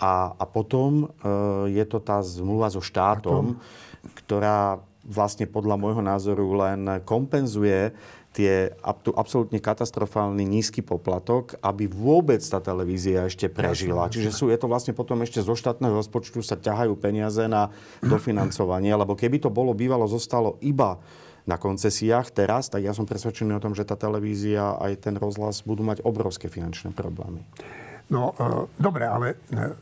A, 0.00 0.32
a 0.32 0.44
potom 0.48 1.04
e, 1.04 1.76
je 1.76 1.84
to 1.84 2.00
tá 2.00 2.24
zmluva 2.24 2.72
so 2.72 2.80
štátom, 2.80 3.60
ktorá 4.24 4.80
vlastne 5.04 5.48
podľa 5.48 5.76
môjho 5.80 6.02
názoru 6.04 6.56
len 6.56 7.04
kompenzuje 7.04 7.92
tie 8.30 8.70
absolútne 9.10 9.58
katastrofálny 9.58 10.46
nízky 10.46 10.86
poplatok, 10.86 11.58
aby 11.66 11.90
vôbec 11.90 12.38
tá 12.38 12.62
televízia 12.62 13.26
ešte 13.26 13.50
prežila. 13.50 14.06
Čiže 14.06 14.30
sú, 14.30 14.54
je 14.54 14.58
to 14.58 14.70
vlastne 14.70 14.94
potom 14.94 15.18
ešte 15.26 15.42
zo 15.42 15.58
štátneho 15.58 15.98
rozpočtu 15.98 16.38
sa 16.38 16.54
ťahajú 16.54 16.94
peniaze 16.94 17.42
na 17.50 17.74
dofinancovanie, 17.98 18.94
lebo 18.94 19.18
keby 19.18 19.42
to 19.42 19.50
bolo 19.50 19.74
bývalo, 19.74 20.06
zostalo 20.06 20.62
iba 20.62 21.02
na 21.42 21.58
koncesiách 21.58 22.30
teraz, 22.30 22.70
tak 22.70 22.86
ja 22.86 22.94
som 22.94 23.02
presvedčený 23.02 23.58
o 23.58 23.62
tom, 23.62 23.74
že 23.74 23.82
tá 23.82 23.98
televízia 23.98 24.78
aj 24.78 25.10
ten 25.10 25.18
rozhlas 25.18 25.66
budú 25.66 25.82
mať 25.82 26.06
obrovské 26.06 26.46
finančné 26.46 26.94
problémy. 26.94 27.42
No, 28.06 28.30
e, 28.38 28.70
dobre, 28.78 29.10
ale 29.10 29.34
e, 29.50 29.74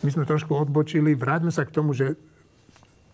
my 0.00 0.08
sme 0.08 0.24
trošku 0.24 0.56
odbočili. 0.56 1.12
Vráťme 1.12 1.52
sa 1.52 1.68
k 1.68 1.74
tomu, 1.76 1.92
že 1.92 2.16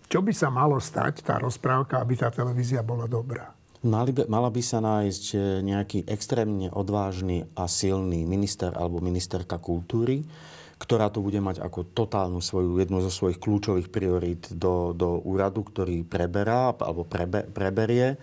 čo 0.07 0.23
by 0.23 0.31
sa 0.31 0.52
malo 0.52 0.76
stať, 0.78 1.25
tá 1.25 1.40
rozprávka, 1.40 1.99
aby 1.99 2.14
tá 2.14 2.28
televízia 2.28 2.85
bola 2.85 3.09
dobrá? 3.11 3.50
Mali 3.83 4.15
by, 4.15 4.31
mala 4.31 4.47
by 4.47 4.62
sa 4.62 4.79
nájsť 4.79 5.25
e, 5.35 5.37
nejaký 5.67 6.07
extrémne 6.07 6.71
odvážny 6.71 7.51
a 7.59 7.67
silný 7.67 8.23
minister 8.23 8.71
alebo 8.79 9.03
ministerka 9.03 9.59
kultúry, 9.59 10.23
ktorá 10.79 11.11
to 11.11 11.19
bude 11.19 11.43
mať 11.43 11.59
ako 11.59 11.91
totálnu 11.91 12.39
svoju, 12.39 12.79
jednu 12.79 13.03
zo 13.03 13.11
svojich 13.11 13.43
kľúčových 13.43 13.91
priorít 13.91 14.55
do, 14.55 14.95
do 14.95 15.19
úradu, 15.27 15.67
ktorý 15.67 16.07
preberá 16.07 16.71
alebo 16.79 17.03
prebe, 17.03 17.43
preberie 17.51 18.23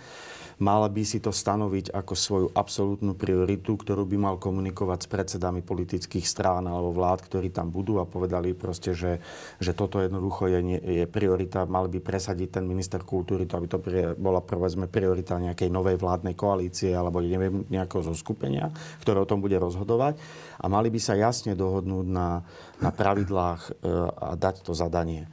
Mala 0.59 0.91
by 0.91 1.07
si 1.07 1.23
to 1.23 1.31
stanoviť 1.31 1.95
ako 1.95 2.13
svoju 2.19 2.47
absolútnu 2.51 3.15
prioritu, 3.15 3.79
ktorú 3.79 4.03
by 4.03 4.17
mal 4.19 4.35
komunikovať 4.35 5.07
s 5.07 5.07
predsedami 5.07 5.63
politických 5.63 6.27
strán 6.27 6.67
alebo 6.67 6.91
vlád, 6.91 7.23
ktorí 7.23 7.47
tam 7.47 7.71
budú 7.71 8.03
a 8.03 8.03
povedali 8.03 8.51
proste, 8.51 8.91
že, 8.91 9.23
že 9.63 9.71
toto 9.71 10.03
jednoducho 10.03 10.51
je, 10.51 10.59
je 10.83 11.05
priorita. 11.07 11.63
Mal 11.63 11.87
by 11.87 12.03
presadiť 12.03 12.59
ten 12.59 12.67
minister 12.67 12.99
kultúry, 13.07 13.47
to 13.47 13.55
aby 13.55 13.67
to 13.71 13.79
bola 14.19 14.43
povedzme 14.43 14.91
priorita 14.91 15.39
nejakej 15.39 15.71
novej 15.71 15.95
vládnej 15.95 16.35
koalície 16.35 16.91
alebo 16.91 17.23
neviem, 17.23 17.63
nejakého 17.71 18.03
zoskupenia, 18.11 18.67
ktoré 18.99 19.23
o 19.23 19.29
tom 19.29 19.39
bude 19.39 19.55
rozhodovať. 19.55 20.19
A 20.59 20.67
mali 20.67 20.91
by 20.91 20.99
sa 20.99 21.15
jasne 21.15 21.55
dohodnúť 21.55 22.03
na, 22.03 22.43
na 22.83 22.91
pravidlách 22.91 23.61
e, 23.63 23.71
a 24.11 24.35
dať 24.35 24.67
to 24.67 24.75
zadanie 24.75 25.31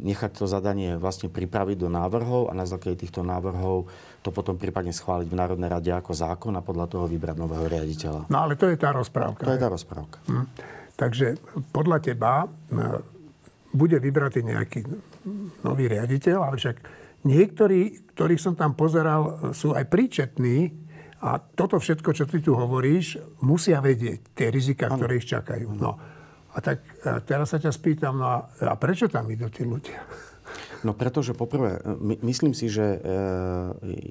nechať 0.00 0.30
to 0.34 0.44
zadanie 0.46 0.96
vlastne 0.96 1.28
pripraviť 1.28 1.76
do 1.76 1.88
návrhov 1.90 2.48
a 2.48 2.52
na 2.54 2.64
základe 2.64 3.02
týchto 3.02 3.26
návrhov 3.26 3.90
to 4.24 4.30
potom 4.32 4.56
prípadne 4.56 4.94
schváliť 4.94 5.28
v 5.28 5.36
Národnej 5.36 5.68
rade 5.68 5.90
ako 5.92 6.16
zákon 6.16 6.54
a 6.56 6.64
podľa 6.64 6.86
toho 6.88 7.04
vybrať 7.04 7.36
nového 7.36 7.68
riaditeľa. 7.68 8.32
No 8.32 8.38
ale 8.48 8.56
to 8.56 8.70
je 8.72 8.76
tá 8.80 8.94
rozprávka. 8.94 9.44
To 9.44 9.52
je 9.52 9.60
tá 9.60 9.68
rozprávka. 9.68 10.18
Hm. 10.30 10.46
Takže 10.94 11.26
podľa 11.74 11.98
teba 12.00 12.46
e, 12.46 12.48
bude 13.74 13.98
vybratý 13.98 14.46
nejaký 14.46 14.86
nový 15.66 15.90
riaditeľ, 15.90 16.38
ale 16.40 16.56
však 16.56 16.76
niektorí, 17.26 18.14
ktorých 18.14 18.40
som 18.40 18.54
tam 18.54 18.78
pozeral, 18.78 19.52
sú 19.52 19.74
aj 19.74 19.90
príčetní 19.90 20.70
a 21.24 21.40
toto 21.40 21.80
všetko, 21.80 22.10
čo 22.12 22.24
ty 22.28 22.38
tu 22.44 22.54
hovoríš, 22.54 23.18
musia 23.42 23.80
vedieť 23.80 24.36
tie 24.36 24.48
rizika, 24.52 24.92
ano. 24.92 25.00
ktoré 25.00 25.18
ich 25.18 25.28
čakajú. 25.28 25.68
No. 25.74 26.13
A 26.54 26.58
tak 26.62 26.86
a 27.02 27.18
teraz 27.18 27.50
sa 27.50 27.58
ťa 27.58 27.74
spýtam, 27.74 28.14
no 28.14 28.26
a, 28.30 28.38
a 28.62 28.74
prečo 28.78 29.10
tam 29.10 29.26
idú 29.26 29.50
tí 29.50 29.66
ľudia? 29.66 29.98
No 30.86 30.92
pretože 30.92 31.32
poprvé, 31.32 31.80
my, 31.82 32.20
myslím 32.22 32.52
si, 32.52 32.68
že 32.68 32.84
e, 32.84 33.08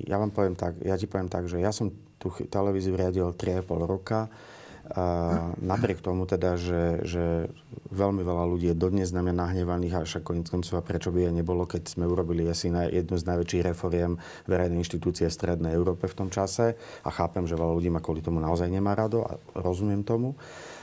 ja 0.10 0.18
vám 0.18 0.34
poviem 0.34 0.58
tak, 0.58 0.76
ja 0.82 0.98
ti 0.98 1.06
poviem 1.06 1.30
tak, 1.30 1.46
že 1.46 1.62
ja 1.62 1.70
som 1.70 1.94
tú 2.18 2.34
televíziu 2.50 2.98
riadil 2.98 3.32
3,5 3.38 3.64
roka. 3.86 4.28
A 4.92 5.04
napriek 5.64 6.04
tomu 6.04 6.28
teda, 6.28 6.60
že, 6.60 7.08
že 7.08 7.48
veľmi 7.96 8.20
veľa 8.20 8.44
ľudí 8.52 8.68
je 8.68 8.76
dodnes 8.76 9.08
na 9.16 9.24
mňa 9.24 9.32
nahnevaných 9.32 9.96
a 9.96 10.04
však 10.04 10.28
konec 10.28 10.52
koncov 10.52 10.84
preč 10.84 11.08
by 11.08 11.32
aj 11.32 11.34
nebolo, 11.40 11.64
keď 11.64 11.88
sme 11.88 12.04
urobili 12.04 12.44
asi 12.52 12.68
na 12.68 12.92
jednu 12.92 13.16
z 13.16 13.24
najväčších 13.24 13.64
reforiem 13.64 14.20
verejnej 14.44 14.84
inštitúcie 14.84 15.32
v 15.32 15.38
Strednej 15.40 15.72
Európe 15.72 16.12
v 16.12 16.18
tom 16.20 16.28
čase 16.28 16.76
a 17.00 17.10
chápem, 17.16 17.48
že 17.48 17.56
veľa 17.56 17.80
ľudí 17.80 17.88
ma 17.88 18.04
kvôli 18.04 18.20
tomu 18.20 18.44
naozaj 18.44 18.68
nemá 18.68 18.92
rado 18.92 19.24
a 19.24 19.40
rozumiem 19.56 20.04
tomu. 20.04 20.36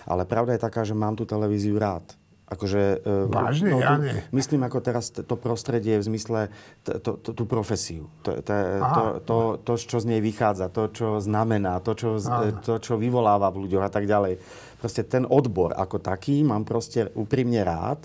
Ale 0.08 0.24
pravda 0.24 0.56
je 0.56 0.64
taká, 0.64 0.80
že 0.80 0.96
mám 0.96 1.12
tú 1.12 1.28
televíziu 1.28 1.76
rád. 1.76 2.19
Akože, 2.50 3.06
e, 3.06 3.30
Vážne? 3.30 3.70
No, 3.70 3.78
ja 3.78 3.94
nie. 3.94 4.26
Myslím 4.34 4.66
ako 4.66 4.82
teraz 4.82 5.14
to 5.14 5.34
prostredie 5.38 6.02
v 6.02 6.04
zmysle 6.04 6.50
t- 6.82 6.98
to, 6.98 7.14
to, 7.14 7.30
tú 7.30 7.46
profesiu. 7.46 8.10
To, 8.26 8.42
to, 8.42 8.54
to, 8.82 9.02
to, 9.22 9.36
to, 9.62 9.72
čo 9.78 10.02
z 10.02 10.06
nej 10.10 10.18
vychádza, 10.18 10.66
to, 10.74 10.90
čo 10.90 11.22
znamená, 11.22 11.78
to 11.78 11.94
čo, 11.94 12.18
to, 12.66 12.82
čo 12.82 12.98
vyvoláva 12.98 13.54
v 13.54 13.70
ľuďoch 13.70 13.86
a 13.86 13.90
tak 13.94 14.10
ďalej. 14.10 14.42
Proste 14.82 15.06
ten 15.06 15.22
odbor 15.30 15.78
ako 15.78 16.02
taký 16.02 16.42
mám 16.42 16.66
proste 16.66 17.06
úprimne 17.14 17.62
rád. 17.62 18.02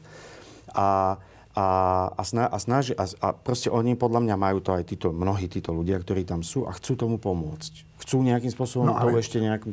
A 0.77 1.17
a, 1.55 1.67
a, 2.12 2.24
sna, 2.27 2.51
a, 2.51 2.59
snaži, 2.59 2.91
a, 3.00 3.07
a 3.24 3.27
proste 3.31 3.71
oni 3.71 3.95
podľa 3.95 4.27
mňa 4.27 4.35
majú 4.35 4.59
to 4.59 4.75
aj 4.75 4.83
títo, 4.91 5.15
mnohí 5.15 5.47
títo 5.47 5.71
ľudia, 5.71 5.95
ktorí 6.03 6.27
tam 6.27 6.43
sú 6.43 6.67
a 6.67 6.75
chcú 6.75 7.00
tomu 7.00 7.15
pomôcť. 7.15 7.95
Chcú 8.03 8.27
nejakým 8.27 8.51
spôsobom 8.51 8.91
no, 8.91 9.00
ale... 9.00 9.15
to 9.15 9.24
ešte 9.24 9.39
nejakým 9.39 9.71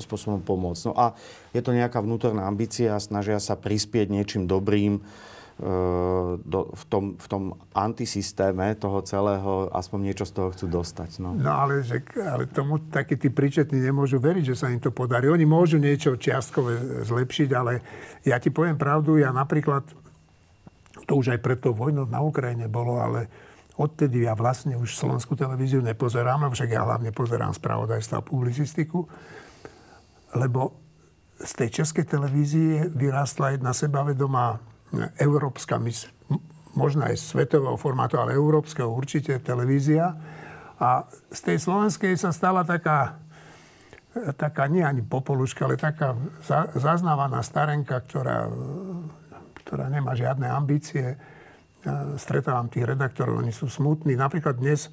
spôsobom 0.00 0.40
pomôcť. 0.40 0.88
No 0.88 0.96
a 0.96 1.12
je 1.52 1.60
to 1.60 1.76
nejaká 1.76 2.00
vnútorná 2.00 2.48
ambícia 2.48 2.96
snažia 2.96 3.36
sa 3.36 3.52
prispieť 3.52 4.08
niečím 4.08 4.48
dobrým 4.48 4.96
e, 4.96 5.00
do, 6.40 6.60
v, 6.72 6.84
tom, 6.88 7.04
v 7.20 7.26
tom 7.28 7.42
antisystéme 7.76 8.72
toho 8.80 9.04
celého, 9.04 9.68
aspoň 9.76 9.98
niečo 10.00 10.24
z 10.24 10.32
toho 10.40 10.48
chcú 10.56 10.72
dostať. 10.72 11.20
No, 11.20 11.36
no 11.36 11.52
ale, 11.52 11.84
že, 11.84 12.00
ale 12.16 12.48
tomu 12.48 12.80
takí 12.88 13.20
tí 13.20 13.28
príčetní 13.28 13.76
nemôžu 13.76 14.16
veriť, 14.24 14.56
že 14.56 14.56
sa 14.56 14.72
im 14.72 14.80
to 14.80 14.88
podarí. 14.88 15.28
Oni 15.28 15.44
môžu 15.44 15.76
niečo 15.76 16.16
čiastkové 16.16 17.04
zlepšiť, 17.04 17.48
ale 17.52 17.84
ja 18.24 18.40
ti 18.40 18.48
poviem 18.48 18.80
pravdu, 18.80 19.20
ja 19.20 19.36
napríklad 19.36 19.99
to 21.10 21.18
už 21.18 21.34
aj 21.34 21.42
pred 21.42 21.58
tou 21.58 21.74
vojnou 21.74 22.06
na 22.06 22.22
Ukrajine 22.22 22.70
bolo, 22.70 23.02
ale 23.02 23.26
odtedy 23.74 24.30
ja 24.30 24.38
vlastne 24.38 24.78
už 24.78 24.94
slovenskú 24.94 25.34
televíziu 25.34 25.82
nepozerám, 25.82 26.46
však 26.54 26.70
ja 26.70 26.86
hlavne 26.86 27.10
pozerám 27.10 27.50
spravodajstva 27.50 28.22
a 28.22 28.26
publicistiku, 28.26 29.10
lebo 30.38 30.78
z 31.34 31.52
tej 31.58 31.82
českej 31.82 32.06
televízie 32.06 32.86
vyrástla 32.94 33.58
jedna 33.58 33.74
sebavedomá 33.74 34.62
európska, 35.18 35.82
možno 36.78 37.10
aj 37.10 37.18
svetového 37.18 37.74
formátu, 37.74 38.22
ale 38.22 38.38
európskeho 38.38 38.86
určite 38.86 39.42
televízia. 39.42 40.14
A 40.78 41.10
z 41.34 41.40
tej 41.42 41.58
slovenskej 41.58 42.14
sa 42.14 42.30
stala 42.30 42.62
taká, 42.62 43.18
taká 44.38 44.70
nie 44.70 44.86
ani 44.86 45.02
popoluška, 45.02 45.66
ale 45.66 45.74
taká 45.74 46.14
zaznávaná 46.78 47.42
starenka, 47.42 47.98
ktorá 47.98 48.46
ktorá 49.64 49.88
nemá 49.92 50.16
žiadne 50.16 50.48
ambície. 50.48 51.16
Stretávam 52.20 52.68
tých 52.68 52.84
redaktorov, 52.84 53.40
oni 53.40 53.52
sú 53.52 53.68
smutní. 53.68 54.12
Napríklad 54.12 54.60
dnes, 54.60 54.92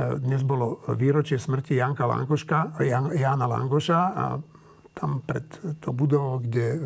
e, 0.00 0.16
dnes 0.16 0.40
bolo 0.40 0.80
výročie 0.96 1.36
smrti 1.36 1.76
Janka 1.76 2.08
Langoška, 2.08 2.80
Jan, 2.80 3.12
Jana 3.12 3.44
Langoša 3.44 4.00
a 4.00 4.24
tam 4.96 5.20
pred 5.20 5.44
to 5.76 5.92
budovou, 5.92 6.40
kde, 6.40 6.80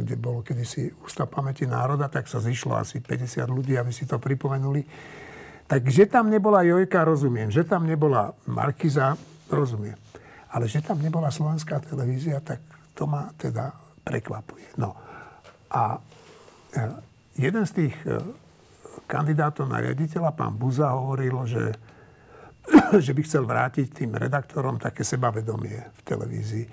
kde 0.00 0.14
bolo 0.16 0.40
kedysi 0.40 0.90
Ústav 1.04 1.28
pamäti 1.28 1.68
národa, 1.68 2.08
tak 2.08 2.24
sa 2.24 2.40
zišlo 2.40 2.76
asi 2.80 3.04
50 3.04 3.46
ľudí, 3.52 3.76
aby 3.76 3.92
si 3.92 4.08
to 4.08 4.16
pripomenuli. 4.16 4.80
Takže 5.66 6.06
tam 6.06 6.30
nebola 6.30 6.62
Jojka, 6.62 7.02
rozumiem. 7.02 7.50
Že 7.50 7.66
tam 7.66 7.84
nebola 7.84 8.32
Markiza, 8.46 9.18
rozumiem. 9.50 9.98
Ale 10.54 10.70
že 10.70 10.80
tam 10.80 11.02
nebola 11.02 11.28
slovenská 11.28 11.82
televízia, 11.82 12.38
tak 12.40 12.62
to 12.94 13.04
ma 13.04 13.28
teda 13.34 13.74
prekvapuje. 14.06 14.78
No. 14.78 15.05
A 15.72 15.96
e, 15.96 16.80
jeden 17.36 17.64
z 17.66 17.72
tých 17.72 17.94
e, 18.06 18.22
kandidátov 19.06 19.70
na 19.70 19.82
riaditeľa, 19.82 20.34
pán 20.34 20.54
Buza, 20.58 20.94
hovoril, 20.94 21.34
že, 21.46 21.64
že 23.04 23.12
by 23.14 23.20
chcel 23.22 23.46
vrátiť 23.46 23.86
tým 23.92 24.12
redaktorom 24.14 24.78
také 24.78 25.06
sebavedomie 25.06 25.78
v 25.78 26.00
televízii. 26.02 26.66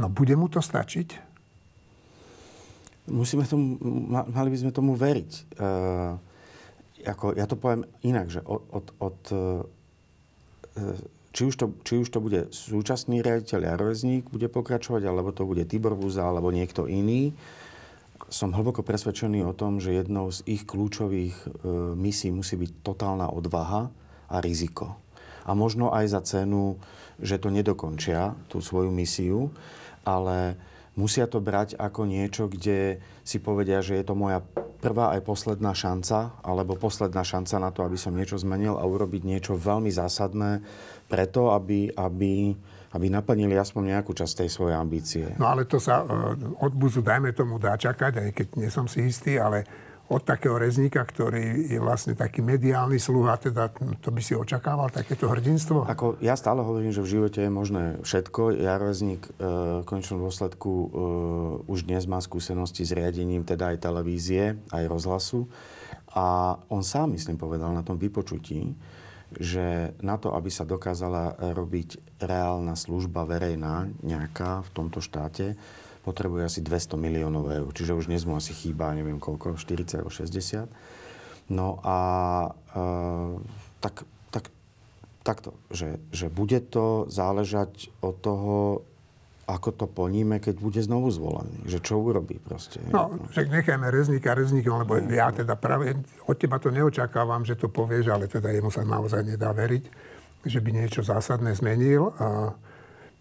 No 0.00 0.08
bude 0.08 0.36
mu 0.36 0.48
to 0.48 0.64
stačiť? 0.64 1.28
Musíme 3.10 3.42
tomu, 3.42 3.74
mali 4.30 4.48
by 4.54 4.58
sme 4.60 4.72
tomu 4.72 4.94
veriť. 4.94 5.32
E, 5.32 5.42
ako, 7.00 7.32
ja 7.32 7.48
to 7.48 7.56
poviem 7.56 7.88
inak, 8.04 8.28
že 8.28 8.44
od, 8.44 8.62
od, 8.70 8.86
od 9.00 9.18
e, 9.32 9.40
či 11.30 11.46
už, 11.46 11.54
to, 11.56 11.66
či 11.86 11.94
už 12.02 12.08
to 12.10 12.18
bude 12.18 12.50
súčasný 12.50 13.22
riaditeľ 13.22 13.60
Jarvezník, 13.62 14.30
bude 14.34 14.50
pokračovať, 14.50 15.02
alebo 15.06 15.30
to 15.30 15.46
bude 15.46 15.62
Tibor 15.70 15.94
Buza, 15.94 16.26
alebo 16.26 16.50
niekto 16.50 16.90
iný, 16.90 17.30
som 18.30 18.54
hlboko 18.54 18.86
presvedčený 18.86 19.42
o 19.42 19.52
tom, 19.52 19.82
že 19.82 19.98
jednou 19.98 20.30
z 20.30 20.46
ich 20.46 20.62
kľúčových 20.62 21.34
e, 21.34 21.46
misií 21.98 22.30
musí 22.30 22.54
byť 22.54 22.70
totálna 22.86 23.26
odvaha 23.26 23.90
a 24.30 24.36
riziko. 24.38 24.94
A 25.42 25.58
možno 25.58 25.90
aj 25.90 26.06
za 26.06 26.22
cenu, 26.22 26.78
že 27.18 27.42
to 27.42 27.50
nedokončia, 27.50 28.38
tú 28.46 28.62
svoju 28.62 28.94
misiu, 28.94 29.50
ale 30.06 30.54
musia 30.94 31.26
to 31.26 31.42
brať 31.42 31.74
ako 31.74 32.06
niečo, 32.06 32.46
kde 32.46 33.02
si 33.26 33.42
povedia, 33.42 33.82
že 33.82 33.98
je 33.98 34.04
to 34.06 34.14
moja 34.14 34.40
prvá 34.80 35.12
aj 35.18 35.26
posledná 35.26 35.74
šanca, 35.74 36.40
alebo 36.40 36.78
posledná 36.78 37.26
šanca 37.26 37.58
na 37.60 37.70
to, 37.74 37.84
aby 37.84 37.98
som 37.98 38.16
niečo 38.16 38.40
zmenil 38.40 38.78
a 38.78 38.86
urobiť 38.86 39.22
niečo 39.26 39.58
veľmi 39.58 39.92
zásadné 39.92 40.62
preto, 41.10 41.52
aby, 41.52 41.92
aby 41.98 42.54
aby 42.90 43.06
naplnili 43.06 43.54
aspoň 43.54 43.98
nejakú 43.98 44.12
časť 44.14 44.44
tej 44.46 44.50
svojej 44.50 44.76
ambície. 44.76 45.24
No 45.38 45.50
ale 45.50 45.66
to 45.66 45.78
sa 45.78 46.02
uh, 46.02 46.34
od 46.62 46.72
buzu, 46.74 47.02
dajme 47.02 47.30
tomu, 47.30 47.62
dá 47.62 47.78
čakať, 47.78 48.12
aj 48.18 48.30
keď 48.34 48.46
nie 48.58 48.70
som 48.70 48.90
si 48.90 49.06
istý, 49.06 49.38
ale 49.38 49.62
od 50.10 50.26
takého 50.26 50.58
rezníka, 50.58 51.06
ktorý 51.06 51.70
je 51.70 51.78
vlastne 51.78 52.18
taký 52.18 52.42
mediálny 52.42 52.98
sluha, 52.98 53.38
teda 53.38 53.70
to 54.02 54.10
by 54.10 54.18
si 54.18 54.34
očakával, 54.34 54.90
takéto 54.90 55.30
hrdinstvo? 55.30 55.86
Ako 55.86 56.18
ja 56.18 56.34
stále 56.34 56.66
hovorím, 56.66 56.90
že 56.90 56.98
v 56.98 57.14
živote 57.14 57.46
je 57.46 57.50
možné 57.50 57.84
všetko. 58.02 58.58
Ja 58.58 58.74
rezník 58.82 59.30
e, 59.38 59.46
v 59.80 59.86
končnom 59.86 60.18
dôsledku 60.18 60.70
e, 60.74 60.86
už 61.70 61.86
dnes 61.86 62.10
má 62.10 62.18
skúsenosti 62.18 62.82
s 62.82 62.90
riadením 62.90 63.46
teda 63.46 63.70
aj 63.70 63.86
televízie, 63.86 64.58
aj 64.74 64.90
rozhlasu. 64.90 65.46
A 66.10 66.58
on 66.66 66.82
sám, 66.82 67.14
myslím, 67.14 67.38
povedal 67.38 67.70
na 67.70 67.86
tom 67.86 67.94
vypočutí, 67.94 68.74
že 69.38 69.94
na 70.02 70.18
to, 70.18 70.34
aby 70.34 70.50
sa 70.50 70.66
dokázala 70.66 71.38
robiť 71.54 72.18
reálna 72.18 72.74
služba 72.74 73.22
verejná 73.28 73.86
nejaká 74.02 74.66
v 74.66 74.70
tomto 74.74 74.98
štáte, 74.98 75.54
potrebuje 76.02 76.42
asi 76.48 76.60
200 76.64 76.96
miliónov 76.96 77.46
eur. 77.52 77.70
Čiže 77.70 77.94
už 77.94 78.08
dnes 78.08 78.24
mu 78.24 78.34
asi 78.34 78.56
chýba, 78.56 78.96
neviem 78.96 79.20
koľko, 79.20 79.60
40 79.60 80.00
alebo 80.00 80.10
60. 80.10 80.66
No 81.52 81.82
a 81.84 81.98
e, 82.72 82.80
tak, 83.78 84.08
tak, 84.32 84.48
takto, 85.22 85.54
že, 85.68 86.00
že 86.10 86.32
bude 86.32 86.58
to 86.64 87.04
záležať 87.10 87.92
od 88.00 88.14
toho, 88.18 88.56
ako 89.54 89.70
to 89.74 89.86
plníme, 89.90 90.38
keď 90.38 90.60
bude 90.60 90.80
znovu 90.82 91.10
zvolený. 91.10 91.66
Že 91.66 91.78
čo 91.82 91.94
urobí 91.98 92.38
proste. 92.38 92.78
No, 92.90 93.14
však 93.30 93.50
nechajme 93.50 93.86
rezníka 93.90 94.34
rezníkom, 94.34 94.86
lebo 94.86 94.98
no. 94.98 95.10
ja 95.10 95.34
teda 95.34 95.58
práve 95.58 95.98
od 96.26 96.36
teba 96.38 96.62
to 96.62 96.70
neočakávam, 96.70 97.42
že 97.42 97.58
to 97.58 97.66
povieš, 97.70 98.10
ale 98.10 98.30
teda 98.30 98.50
jemu 98.50 98.70
sa 98.70 98.86
naozaj 98.86 99.26
nedá 99.26 99.50
veriť, 99.50 99.84
že 100.46 100.58
by 100.62 100.70
niečo 100.70 101.02
zásadné 101.02 101.52
zmenil. 101.58 102.14
A 102.22 102.54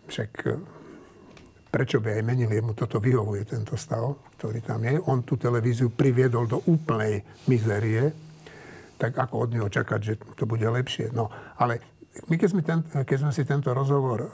však 0.10 0.32
e, 0.46 0.52
prečo 1.70 2.02
by 2.02 2.20
aj 2.20 2.24
menil, 2.26 2.50
jemu 2.50 2.74
toto 2.74 2.98
vyhovuje, 2.98 3.46
tento 3.46 3.78
stav, 3.78 4.34
ktorý 4.38 4.60
tam 4.62 4.86
je. 4.86 4.98
On 5.10 5.22
tú 5.22 5.38
televíziu 5.38 5.94
priviedol 5.94 6.50
do 6.50 6.62
úplnej 6.66 7.22
mizérie, 7.46 8.10
tak 9.00 9.16
ako 9.16 9.48
od 9.48 9.50
neho 9.56 9.68
čakať, 9.72 10.00
že 10.04 10.14
to 10.36 10.44
bude 10.44 10.66
lepšie. 10.66 11.16
No, 11.16 11.32
ale 11.56 11.80
my 12.28 12.36
keď 12.36 12.50
sme, 12.52 12.62
ten, 12.66 12.84
keď 12.84 13.18
sme 13.24 13.32
si 13.32 13.48
tento 13.48 13.72
rozhovor 13.72 14.20
e, 14.20 14.30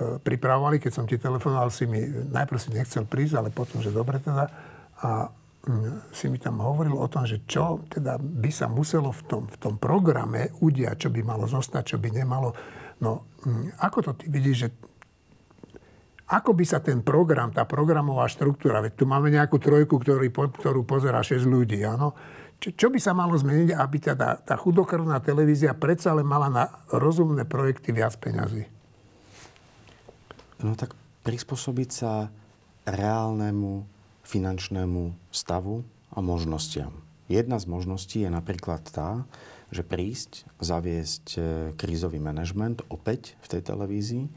pripravovali, 0.00 0.80
keď 0.80 0.92
som 0.92 1.04
ti 1.04 1.20
telefonoval, 1.20 1.68
si 1.68 1.84
mi, 1.84 2.00
najprv 2.08 2.58
si 2.60 2.70
nechcel 2.72 3.04
prísť, 3.04 3.34
ale 3.36 3.48
potom, 3.52 3.84
že 3.84 3.92
dobre 3.92 4.20
teda. 4.20 4.48
A 5.00 5.28
mm, 5.66 6.12
si 6.12 6.32
mi 6.32 6.40
tam 6.40 6.60
hovoril 6.60 6.96
o 6.96 7.08
tom, 7.08 7.28
že 7.28 7.44
čo 7.44 7.84
teda 7.88 8.16
by 8.20 8.50
sa 8.52 8.66
muselo 8.68 9.12
v 9.12 9.22
tom, 9.28 9.42
v 9.48 9.56
tom 9.60 9.74
programe 9.76 10.52
udiať, 10.60 11.06
čo 11.06 11.08
by 11.12 11.20
malo 11.24 11.44
zostať, 11.44 11.94
čo 11.94 11.96
by 12.00 12.08
nemalo. 12.12 12.56
No, 13.00 13.28
mm, 13.44 13.80
ako 13.80 13.98
to 14.08 14.12
ty 14.16 14.26
vidíš, 14.28 14.56
že 14.56 14.68
ako 16.30 16.54
by 16.54 16.64
sa 16.64 16.78
ten 16.78 17.02
program, 17.02 17.50
tá 17.50 17.66
programová 17.66 18.30
štruktúra, 18.30 18.78
veď 18.78 18.94
tu 18.94 19.04
máme 19.04 19.34
nejakú 19.34 19.58
trojku, 19.58 19.98
ktorý, 19.98 20.30
ktorú 20.30 20.86
pozera 20.86 21.18
6 21.26 21.42
ľudí, 21.42 21.82
áno, 21.82 22.14
čo, 22.60 22.70
čo 22.76 22.86
by 22.92 23.00
sa 23.00 23.16
malo 23.16 23.34
zmeniť, 23.34 23.72
aby 23.74 23.96
teda 23.98 24.44
tá 24.44 24.54
chudokrvná 24.54 25.18
televízia 25.24 25.74
predsa 25.74 26.12
len 26.12 26.28
mala 26.28 26.52
na 26.52 26.64
rozumné 26.92 27.48
projekty 27.48 27.90
viac 27.90 28.14
peňazí? 28.20 28.79
No 30.60 30.76
tak 30.76 30.92
prispôsobiť 31.24 31.90
sa 31.90 32.28
reálnemu 32.84 33.84
finančnému 34.24 35.32
stavu 35.32 35.84
a 36.12 36.18
možnostiam. 36.20 36.92
Jedna 37.30 37.56
z 37.62 37.66
možností 37.70 38.18
je 38.26 38.30
napríklad 38.30 38.82
tá, 38.90 39.24
že 39.70 39.86
prísť, 39.86 40.50
zaviesť 40.58 41.26
e, 41.38 41.40
krízový 41.78 42.18
manažment 42.18 42.82
opäť 42.90 43.38
v 43.38 43.46
tej 43.46 43.62
televízii, 43.62 44.24
e, 44.26 44.30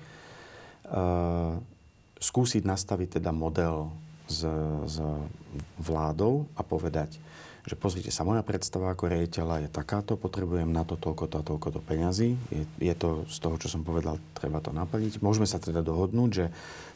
skúsiť 2.22 2.64
nastaviť 2.64 3.20
teda 3.20 3.34
model 3.34 3.90
s, 4.30 4.46
s 4.86 4.96
vládou 5.82 6.46
a 6.54 6.62
povedať, 6.62 7.18
že 7.64 7.80
pozrite 7.80 8.12
sa, 8.12 8.28
moja 8.28 8.44
predstava 8.44 8.92
ako 8.92 9.08
rejiteľa 9.08 9.64
je 9.64 9.70
takáto, 9.72 10.20
potrebujem 10.20 10.68
na 10.68 10.84
to 10.84 11.00
toľko 11.00 11.32
a 11.32 11.48
toľko 11.48 11.68
to 11.72 11.80
peňazí. 11.80 12.36
Je, 12.52 12.64
je 12.84 12.94
to 12.96 13.24
z 13.32 13.38
toho, 13.40 13.56
čo 13.56 13.72
som 13.72 13.88
povedal, 13.88 14.20
treba 14.36 14.60
to 14.60 14.76
naplniť. 14.76 15.24
Môžeme 15.24 15.48
sa 15.48 15.64
teda 15.64 15.80
dohodnúť, 15.80 16.30
že 16.32 16.46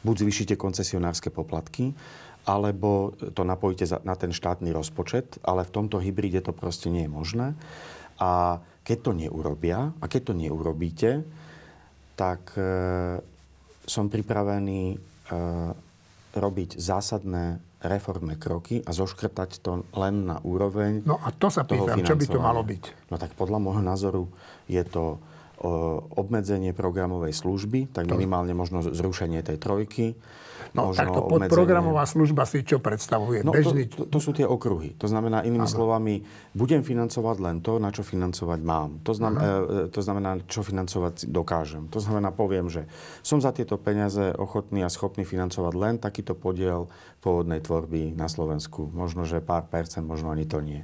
buď 0.04 0.16
zvýšite 0.28 0.60
koncesionárske 0.60 1.32
poplatky, 1.32 1.96
alebo 2.44 3.16
to 3.16 3.48
napojíte 3.48 3.88
na 4.04 4.16
ten 4.20 4.36
štátny 4.36 4.72
rozpočet, 4.76 5.40
ale 5.44 5.64
v 5.64 5.74
tomto 5.74 6.04
hybride 6.04 6.44
to 6.44 6.52
proste 6.52 6.92
nie 6.92 7.08
je 7.08 7.12
možné. 7.12 7.48
A 8.20 8.60
keď 8.84 8.98
to 9.04 9.12
neurobia, 9.16 9.92
a 10.00 10.06
keď 10.08 10.32
to 10.32 10.34
neurobíte, 10.36 11.24
tak 12.16 12.56
e, 12.56 12.64
som 13.84 14.08
pripravený 14.08 14.96
e, 14.96 14.98
robiť 16.36 16.80
zásadné 16.80 17.60
reformné 17.78 18.42
kroky 18.42 18.82
a 18.82 18.90
zoškrtať 18.90 19.62
to 19.62 19.86
len 19.94 20.26
na 20.26 20.42
úroveň 20.42 21.06
No 21.06 21.22
a 21.22 21.30
to 21.30 21.54
sa 21.54 21.62
pýtam, 21.62 22.02
čo 22.02 22.18
by 22.18 22.26
to 22.26 22.40
malo 22.42 22.66
byť? 22.66 23.14
No 23.14 23.22
tak 23.22 23.38
podľa 23.38 23.62
môjho 23.62 23.84
názoru 23.86 24.24
je 24.66 24.82
to 24.82 25.22
obmedzenie 26.14 26.70
programovej 26.70 27.34
služby, 27.34 27.90
tak 27.90 28.06
minimálne 28.06 28.54
možno 28.54 28.86
zrušenie 28.86 29.42
tej 29.42 29.58
trojky. 29.58 30.14
No 30.76 30.92
takto 30.92 31.28
podprogramová 31.28 32.04
služba 32.10 32.44
si 32.44 32.64
čo 32.64 32.82
predstavuje? 32.82 33.46
No, 33.46 33.56
Bežný... 33.56 33.88
to, 33.88 34.04
to, 34.04 34.18
to 34.18 34.20
sú 34.20 34.32
tie 34.36 34.44
okruhy. 34.44 34.98
To 35.00 35.08
znamená, 35.08 35.46
inými 35.46 35.68
ano. 35.68 35.72
slovami, 35.72 36.26
budem 36.56 36.82
financovať 36.82 37.38
len 37.40 37.56
to, 37.62 37.78
na 37.78 37.94
čo 37.94 38.04
financovať 38.04 38.60
mám. 38.64 39.00
To, 39.06 39.12
znam, 39.16 39.34
e, 39.38 39.88
to 39.94 40.00
znamená, 40.04 40.44
čo 40.50 40.66
financovať 40.66 41.30
dokážem. 41.30 41.88
To 41.94 42.00
znamená, 42.02 42.34
poviem, 42.36 42.68
že 42.68 42.90
som 43.24 43.40
za 43.40 43.54
tieto 43.54 43.80
peniaze 43.80 44.34
ochotný 44.36 44.84
a 44.84 44.90
schopný 44.92 45.24
financovať 45.24 45.74
len 45.78 45.96
takýto 46.02 46.36
podiel 46.36 46.90
pôvodnej 47.22 47.64
tvorby 47.64 48.16
na 48.16 48.26
Slovensku. 48.28 48.90
Možno, 48.92 49.24
že 49.24 49.44
pár 49.44 49.70
percent, 49.70 50.04
možno 50.04 50.32
ani 50.32 50.48
to 50.48 50.60
nie. 50.64 50.84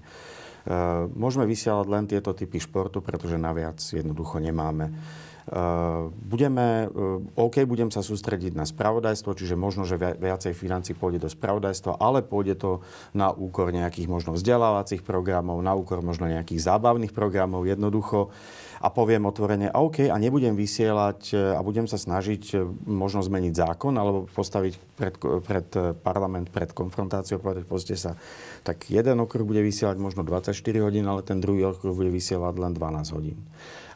Eh, 0.63 1.11
môžeme 1.11 1.43
vysielať 1.43 1.87
len 1.91 2.07
tieto 2.07 2.31
typy 2.31 2.55
športu, 2.55 3.03
pretože 3.03 3.35
naviac 3.35 3.83
jednoducho 3.83 4.39
nemáme. 4.39 4.87
Eh, 4.87 5.32
budeme, 6.23 6.87
eh, 6.87 7.39
OK, 7.39 7.67
budem 7.67 7.91
sa 7.91 7.99
sústrediť 7.99 8.55
na 8.55 8.63
spravodajstvo, 8.63 9.35
čiže 9.35 9.59
možno, 9.59 9.83
že 9.83 9.99
viacej 9.99 10.55
financí 10.55 10.95
pôjde 10.95 11.27
do 11.27 11.29
spravodajstva, 11.29 11.99
ale 11.99 12.23
pôjde 12.23 12.55
to 12.55 12.71
na 13.11 13.27
úkor 13.35 13.75
nejakých 13.75 14.07
možno 14.07 14.31
vzdelávacích 14.31 15.03
programov, 15.03 15.59
na 15.59 15.75
úkor 15.75 15.99
možno 15.99 16.31
nejakých 16.31 16.63
zábavných 16.63 17.11
programov. 17.11 17.67
Jednoducho 17.67 18.31
a 18.83 18.87
poviem 18.91 19.23
otvorene, 19.23 19.71
OK, 19.71 20.11
a 20.11 20.15
nebudem 20.19 20.59
vysielať 20.59 21.19
e, 21.31 21.55
a 21.55 21.59
budem 21.63 21.87
sa 21.87 21.95
snažiť 21.95 22.43
e, 22.51 22.67
možno 22.83 23.23
zmeniť 23.23 23.55
zákon 23.55 23.95
alebo 23.95 24.27
postaviť 24.27 24.73
pred, 24.99 25.15
pred 25.47 25.67
parlament, 26.03 26.51
pred 26.51 26.75
konfrontáciou, 26.75 27.39
povedať, 27.39 27.63
pozrite 27.63 27.95
sa, 27.95 28.19
tak 28.67 28.91
jeden 28.91 29.23
okruh 29.23 29.47
bude 29.47 29.63
vysielať 29.63 29.95
možno 29.95 30.27
24 30.27 30.51
hodín, 30.83 31.07
ale 31.07 31.23
ten 31.23 31.39
druhý 31.39 31.71
okruh 31.71 31.95
bude 31.95 32.11
vysielať 32.11 32.55
len 32.59 32.75
12 32.75 33.15
hodín 33.15 33.39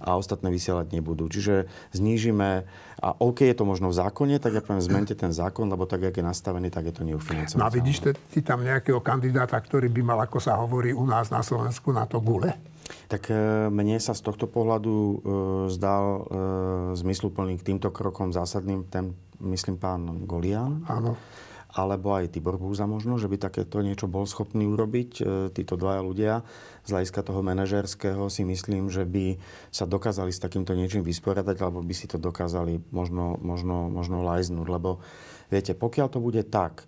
a 0.02 0.15
ostatné 0.15 0.54
vysielať 0.54 0.93
nebudú. 0.93 1.26
Čiže 1.28 1.65
znížime, 1.93 2.69
a 3.02 3.08
OK, 3.17 3.45
je 3.45 3.58
to 3.58 3.65
možno 3.65 3.89
v 3.89 3.97
zákone, 3.97 4.38
tak 4.38 4.58
ja 4.58 4.62
poviem, 4.62 4.82
zmente 4.82 5.13
ten 5.17 5.34
zákon, 5.34 5.65
lebo 5.69 5.89
tak, 5.89 6.06
jak 6.06 6.17
je 6.17 6.26
nastavený, 6.26 6.69
tak 6.69 6.89
je 6.89 6.93
to 6.93 7.04
neufinancované. 7.06 7.62
No 7.62 7.69
a 7.69 7.73
vidíš 7.73 8.13
ty 8.30 8.39
tam 8.45 8.62
nejakého 8.62 9.02
kandidáta, 9.02 9.58
ktorý 9.58 9.89
by 9.89 10.02
mal, 10.06 10.19
ako 10.26 10.38
sa 10.38 10.58
hovorí 10.58 10.93
u 10.93 11.06
nás 11.06 11.34
na 11.34 11.41
Slovensku, 11.41 11.89
na 11.93 12.06
to 12.06 12.21
gule? 12.21 12.54
Tak 13.08 13.32
e, 13.32 13.36
mne 13.71 14.00
sa 14.04 14.15
z 14.15 14.21
tohto 14.23 14.47
pohľadu 14.47 14.95
e, 14.95 15.17
zdal 15.71 16.06
e, 16.08 16.21
zmysluplný 17.00 17.60
k 17.60 17.73
týmto 17.73 17.91
krokom 17.91 18.36
zásadným 18.36 18.88
ten, 18.88 19.15
myslím, 19.43 19.80
pán 19.80 20.28
Golian. 20.28 20.84
Áno. 20.88 21.15
Alebo 21.78 22.15
aj 22.15 22.32
Tibor 22.34 22.58
Búza 22.58 22.89
možno, 22.89 23.19
že 23.21 23.30
by 23.30 23.38
takéto 23.38 23.84
niečo 23.86 24.10
bol 24.10 24.26
schopný 24.26 24.65
urobiť. 24.65 25.21
Títo 25.54 25.78
dvaja 25.78 26.02
ľudia 26.02 26.34
z 26.88 26.89
hľadiska 26.89 27.21
toho 27.21 27.45
manažerského 27.45 28.32
si 28.34 28.47
myslím, 28.47 28.89
že 28.89 29.06
by 29.06 29.38
sa 29.69 29.86
dokázali 29.86 30.34
s 30.34 30.41
takýmto 30.41 30.73
niečím 30.73 31.06
vysporiadať, 31.06 31.60
alebo 31.62 31.86
by 31.86 31.93
si 31.93 32.10
to 32.10 32.17
dokázali 32.17 32.82
možno, 32.89 33.38
možno, 33.38 33.93
možno 33.93 34.26
lajznúť. 34.26 34.67
Lebo 34.73 35.04
viete, 35.54 35.78
pokiaľ 35.78 36.08
to 36.08 36.19
bude 36.23 36.41
tak, 36.50 36.88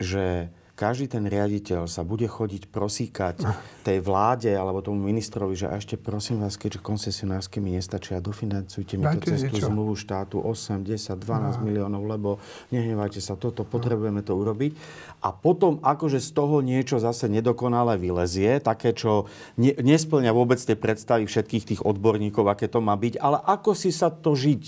že 0.00 0.48
každý 0.80 1.12
ten 1.12 1.28
riaditeľ 1.28 1.84
sa 1.84 2.00
bude 2.00 2.24
chodiť 2.24 2.72
prosíkať 2.72 3.44
tej 3.84 4.00
vláde 4.00 4.48
alebo 4.48 4.80
tomu 4.80 5.12
ministrovi, 5.12 5.52
že 5.52 5.68
ešte 5.68 6.00
prosím 6.00 6.40
vás, 6.40 6.56
keďže 6.56 6.80
koncesionársky 6.80 7.60
mi 7.60 7.76
nestačia, 7.76 8.24
dofinancujte 8.24 8.96
mi 8.96 9.04
to 9.20 9.28
cez 9.28 9.44
tú 9.52 9.60
zmluvu 9.60 9.92
štátu 9.92 10.40
8, 10.40 10.80
10, 10.80 11.20
12 11.20 11.60
no. 11.60 11.68
miliónov, 11.68 12.02
lebo 12.08 12.40
nehnevajte 12.72 13.20
sa, 13.20 13.36
toto 13.36 13.68
potrebujeme 13.68 14.24
to 14.24 14.32
urobiť. 14.32 14.72
A 15.20 15.36
potom 15.36 15.84
akože 15.84 16.16
z 16.16 16.30
toho 16.32 16.64
niečo 16.64 16.96
zase 16.96 17.28
nedokonale 17.28 18.00
vylezie, 18.00 18.56
také, 18.64 18.96
čo 18.96 19.28
ne, 19.60 19.76
nesplňa 19.76 20.32
vôbec 20.32 20.56
tie 20.56 20.80
predstavy 20.80 21.28
všetkých 21.28 21.76
tých 21.76 21.80
odborníkov, 21.84 22.48
aké 22.48 22.72
to 22.72 22.80
má 22.80 22.96
byť, 22.96 23.20
ale 23.20 23.36
ako 23.44 23.76
si 23.76 23.92
sa 23.92 24.08
to 24.08 24.32
žiť, 24.32 24.62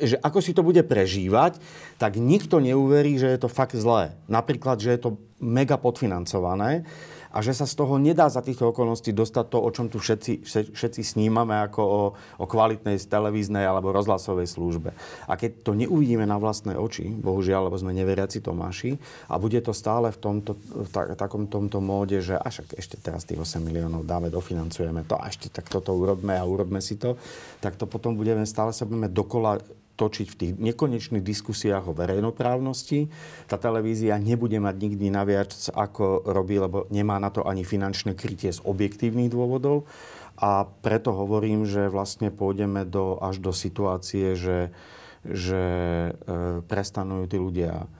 že 0.00 0.16
ako 0.16 0.40
si 0.40 0.56
to 0.56 0.64
bude 0.64 0.80
prežívať, 0.88 1.60
tak 2.00 2.16
nikto 2.16 2.56
neuverí, 2.56 3.20
že 3.20 3.28
je 3.36 3.38
to 3.44 3.52
fakt 3.52 3.76
zlé. 3.76 4.16
Napríklad, 4.32 4.80
že 4.80 4.96
je 4.96 5.00
to 5.04 5.27
mega 5.38 5.78
podfinancované 5.78 6.82
a 7.28 7.44
že 7.44 7.52
sa 7.52 7.68
z 7.68 7.76
toho 7.76 8.00
nedá 8.00 8.26
za 8.32 8.40
týchto 8.40 8.72
okolností 8.72 9.12
dostať 9.12 9.46
to, 9.52 9.58
o 9.60 9.68
čom 9.68 9.92
tu 9.92 10.00
všetci, 10.00 10.48
všetci 10.72 11.00
snímame 11.04 11.60
ako 11.68 11.82
o, 11.84 12.02
o 12.40 12.44
kvalitnej 12.48 12.96
televíznej 12.96 13.68
alebo 13.68 13.92
rozhlasovej 13.92 14.48
službe. 14.48 14.96
A 15.28 15.36
keď 15.36 15.60
to 15.60 15.76
neuvidíme 15.76 16.24
na 16.24 16.40
vlastné 16.40 16.74
oči, 16.74 17.12
bohužiaľ, 17.12 17.68
lebo 17.68 17.76
sme 17.76 17.92
neveriaci 17.92 18.40
Tomáši, 18.40 18.96
a 19.28 19.36
bude 19.36 19.60
to 19.60 19.76
stále 19.76 20.08
v 20.08 20.18
tomto, 20.18 20.56
v 20.56 20.88
ta, 20.88 21.12
takom 21.14 21.44
tomto 21.46 21.84
móde, 21.84 22.24
že 22.24 22.40
až 22.40 22.64
ešte 22.72 22.96
teraz 22.96 23.28
tých 23.28 23.38
8 23.38 23.60
miliónov 23.60 24.08
dáme, 24.08 24.32
dofinancujeme 24.32 25.04
to 25.04 25.20
a 25.20 25.28
ešte 25.28 25.52
tak 25.52 25.68
toto 25.68 25.92
urobme 25.92 26.32
a 26.32 26.48
urobme 26.48 26.80
si 26.80 26.96
to, 26.96 27.20
tak 27.60 27.76
to 27.76 27.84
potom 27.84 28.16
budeme 28.16 28.48
stále 28.48 28.72
sa 28.72 28.88
budeme 28.88 29.12
dokola 29.12 29.60
točiť 29.98 30.26
v 30.30 30.38
tých 30.38 30.52
nekonečných 30.62 31.26
diskusiách 31.26 31.90
o 31.90 31.96
verejnoprávnosti. 31.98 33.10
Tá 33.50 33.58
televízia 33.58 34.14
nebude 34.22 34.62
mať 34.62 34.74
nikdy 34.78 35.10
naviac, 35.10 35.50
ako 35.74 36.22
robí, 36.22 36.62
lebo 36.62 36.86
nemá 36.94 37.18
na 37.18 37.34
to 37.34 37.42
ani 37.42 37.66
finančné 37.66 38.14
krytie 38.14 38.54
z 38.54 38.62
objektívnych 38.62 39.34
dôvodov. 39.34 39.90
A 40.38 40.70
preto 40.86 41.10
hovorím, 41.10 41.66
že 41.66 41.90
vlastne 41.90 42.30
pôjdeme 42.30 42.86
do, 42.86 43.18
až 43.18 43.42
do 43.42 43.50
situácie, 43.50 44.38
že, 44.38 44.70
že 45.26 45.62
e, 46.14 46.62
prestanú 46.62 47.26
tí 47.26 47.42
ľudia 47.42 47.90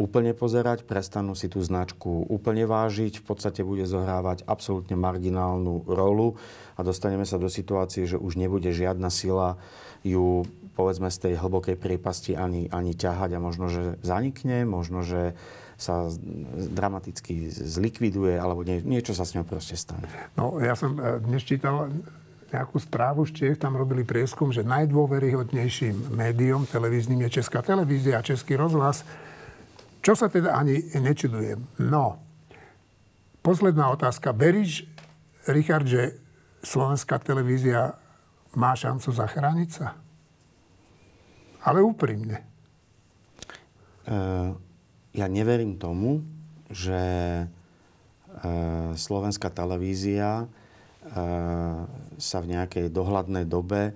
úplne 0.00 0.32
pozerať, 0.32 0.88
prestanú 0.88 1.36
si 1.36 1.52
tú 1.52 1.60
značku 1.60 2.24
úplne 2.32 2.64
vážiť, 2.64 3.20
v 3.20 3.24
podstate 3.26 3.60
bude 3.60 3.84
zohrávať 3.84 4.48
absolútne 4.48 4.96
marginálnu 4.96 5.84
rolu 5.84 6.40
a 6.78 6.80
dostaneme 6.80 7.28
sa 7.28 7.36
do 7.36 7.52
situácie, 7.52 8.08
že 8.08 8.16
už 8.16 8.40
nebude 8.40 8.72
žiadna 8.72 9.12
sila 9.12 9.60
ju 10.00 10.48
povedzme 10.80 11.12
z 11.12 11.28
tej 11.28 11.34
hlbokej 11.36 11.76
priepasti 11.76 12.32
ani, 12.40 12.72
ani 12.72 12.96
ťahať 12.96 13.36
a 13.36 13.44
možno, 13.44 13.68
že 13.68 14.00
zanikne, 14.00 14.64
možno, 14.64 15.04
že 15.04 15.36
sa 15.76 16.08
dramaticky 16.72 17.52
zlikviduje, 17.52 18.40
alebo 18.40 18.64
nie, 18.64 18.80
niečo 18.80 19.12
sa 19.12 19.28
s 19.28 19.36
ňou 19.36 19.44
proste 19.44 19.76
stane. 19.76 20.08
No, 20.40 20.56
ja 20.56 20.72
som 20.72 20.96
e, 20.96 21.20
dnes 21.20 21.44
čítal 21.44 21.92
nejakú 22.52 22.80
správu 22.80 23.24
z 23.28 23.32
Čiech, 23.36 23.60
tam 23.60 23.76
robili 23.76 24.04
prieskum, 24.04 24.50
že 24.50 24.66
najdôveryhodnejším 24.66 26.16
médium 26.16 26.66
televíznym 26.66 27.24
je 27.28 27.40
Česká 27.40 27.62
televízia 27.62 28.20
a 28.20 28.26
Český 28.26 28.58
rozhlas. 28.58 29.06
Čo 30.00 30.16
sa 30.16 30.32
teda 30.32 30.56
ani 30.56 30.80
nečudujem. 30.96 31.60
No, 31.78 32.18
posledná 33.44 33.92
otázka. 33.92 34.32
Veríš, 34.32 34.88
Richard, 35.48 35.86
že 35.86 36.18
slovenská 36.64 37.20
televízia 37.20 37.96
má 38.56 38.74
šancu 38.74 39.14
zachrániť 39.14 39.70
sa? 39.70 39.96
Ale 41.60 41.84
úprimne. 41.84 42.40
Uh, 44.08 44.56
ja 45.12 45.26
neverím 45.28 45.76
tomu, 45.76 46.24
že 46.72 47.02
uh, 47.44 48.96
slovenská 48.96 49.52
televízia 49.52 50.46
uh, 50.46 51.84
sa 52.16 52.38
v 52.40 52.46
nejakej 52.56 52.88
dohľadnej 52.92 53.44
dobe 53.44 53.92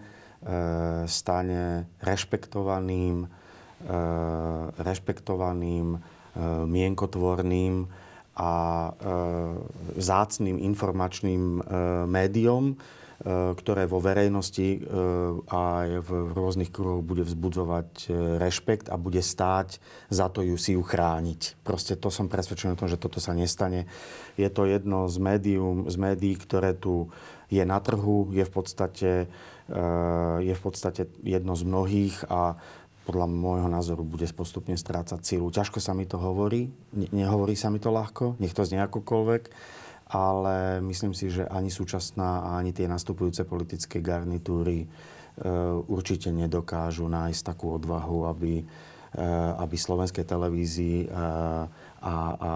stane 1.09 1.89
rešpektovaným, 2.05 3.25
rešpektovaným, 4.77 6.05
mienkotvorným 6.69 7.89
a 8.37 8.53
vzácným 9.97 10.61
informačným 10.61 11.65
médium, 12.05 12.77
ktoré 13.25 13.89
vo 13.89 14.05
verejnosti 14.05 14.85
a 15.49 15.89
v 15.89 16.11
rôznych 16.37 16.69
kruhoch 16.69 17.01
bude 17.01 17.25
vzbudzovať 17.25 18.13
rešpekt 18.37 18.93
a 18.93 19.01
bude 19.01 19.25
stáť 19.25 19.81
za 20.13 20.29
to 20.29 20.45
ju 20.45 20.61
si 20.61 20.77
ju 20.77 20.85
chrániť. 20.85 21.65
Proste 21.65 21.97
to 21.97 22.13
som 22.13 22.29
presvedčený 22.29 22.77
o 22.77 22.81
tom, 22.85 22.93
že 22.93 23.01
toto 23.01 23.25
sa 23.25 23.33
nestane. 23.33 23.89
Je 24.37 24.45
to 24.53 24.69
jedno 24.69 25.09
z, 25.09 25.17
médium, 25.25 25.89
z 25.89 25.97
médií, 25.97 26.37
ktoré 26.37 26.77
tu 26.77 27.09
je 27.49 27.65
na 27.65 27.81
trhu, 27.81 28.29
je 28.29 28.45
v 28.45 28.53
podstate, 28.53 29.11
je 30.45 30.55
v 30.55 30.63
podstate 30.63 31.09
jedno 31.25 31.57
z 31.57 31.65
mnohých 31.65 32.29
a 32.29 32.61
podľa 33.05 33.29
môjho 33.29 33.69
názoru 33.69 34.05
bude 34.05 34.25
postupne 34.33 34.77
strácať 34.77 35.21
sílu. 35.25 35.53
Ťažko 35.53 35.81
sa 35.81 35.93
mi 35.93 36.09
to 36.09 36.17
hovorí, 36.17 36.73
ne- 36.97 37.13
nehovorí 37.13 37.53
sa 37.53 37.69
mi 37.69 37.77
to 37.77 37.93
ľahko, 37.93 38.41
nech 38.41 38.57
to 38.57 38.65
znie 38.65 38.81
akokoľvek, 38.81 39.43
ale 40.09 40.85
myslím 40.85 41.17
si, 41.17 41.33
že 41.33 41.49
ani 41.49 41.73
súčasná, 41.73 42.57
ani 42.57 42.77
tie 42.77 42.85
nastupujúce 42.85 43.49
politické 43.49 44.05
garnitúry 44.05 44.85
e, 44.85 44.87
určite 45.89 46.29
nedokážu 46.29 47.09
nájsť 47.09 47.43
takú 47.43 47.73
odvahu, 47.73 48.29
aby, 48.29 48.61
e, 48.61 49.25
aby 49.59 49.77
slovenskej 49.81 50.29
televízii 50.29 50.99
e, 51.05 51.17
a, 52.05 52.15
a 52.37 52.51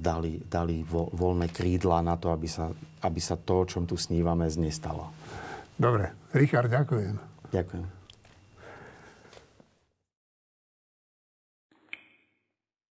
dali, 0.00 0.40
dali 0.48 0.80
vo, 0.80 1.12
voľné 1.12 1.52
krídla 1.52 2.00
na 2.00 2.16
to, 2.16 2.32
aby 2.32 2.48
sa, 2.48 2.72
aby 3.04 3.20
sa 3.20 3.36
to, 3.36 3.62
o 3.62 3.68
čom 3.68 3.84
tu 3.84 4.00
snívame, 4.00 4.48
znestalo. 4.48 5.12
Dobre. 5.76 6.08
Richard, 6.32 6.72
ďakujem. 6.72 7.20
Ďakujem. 7.52 7.93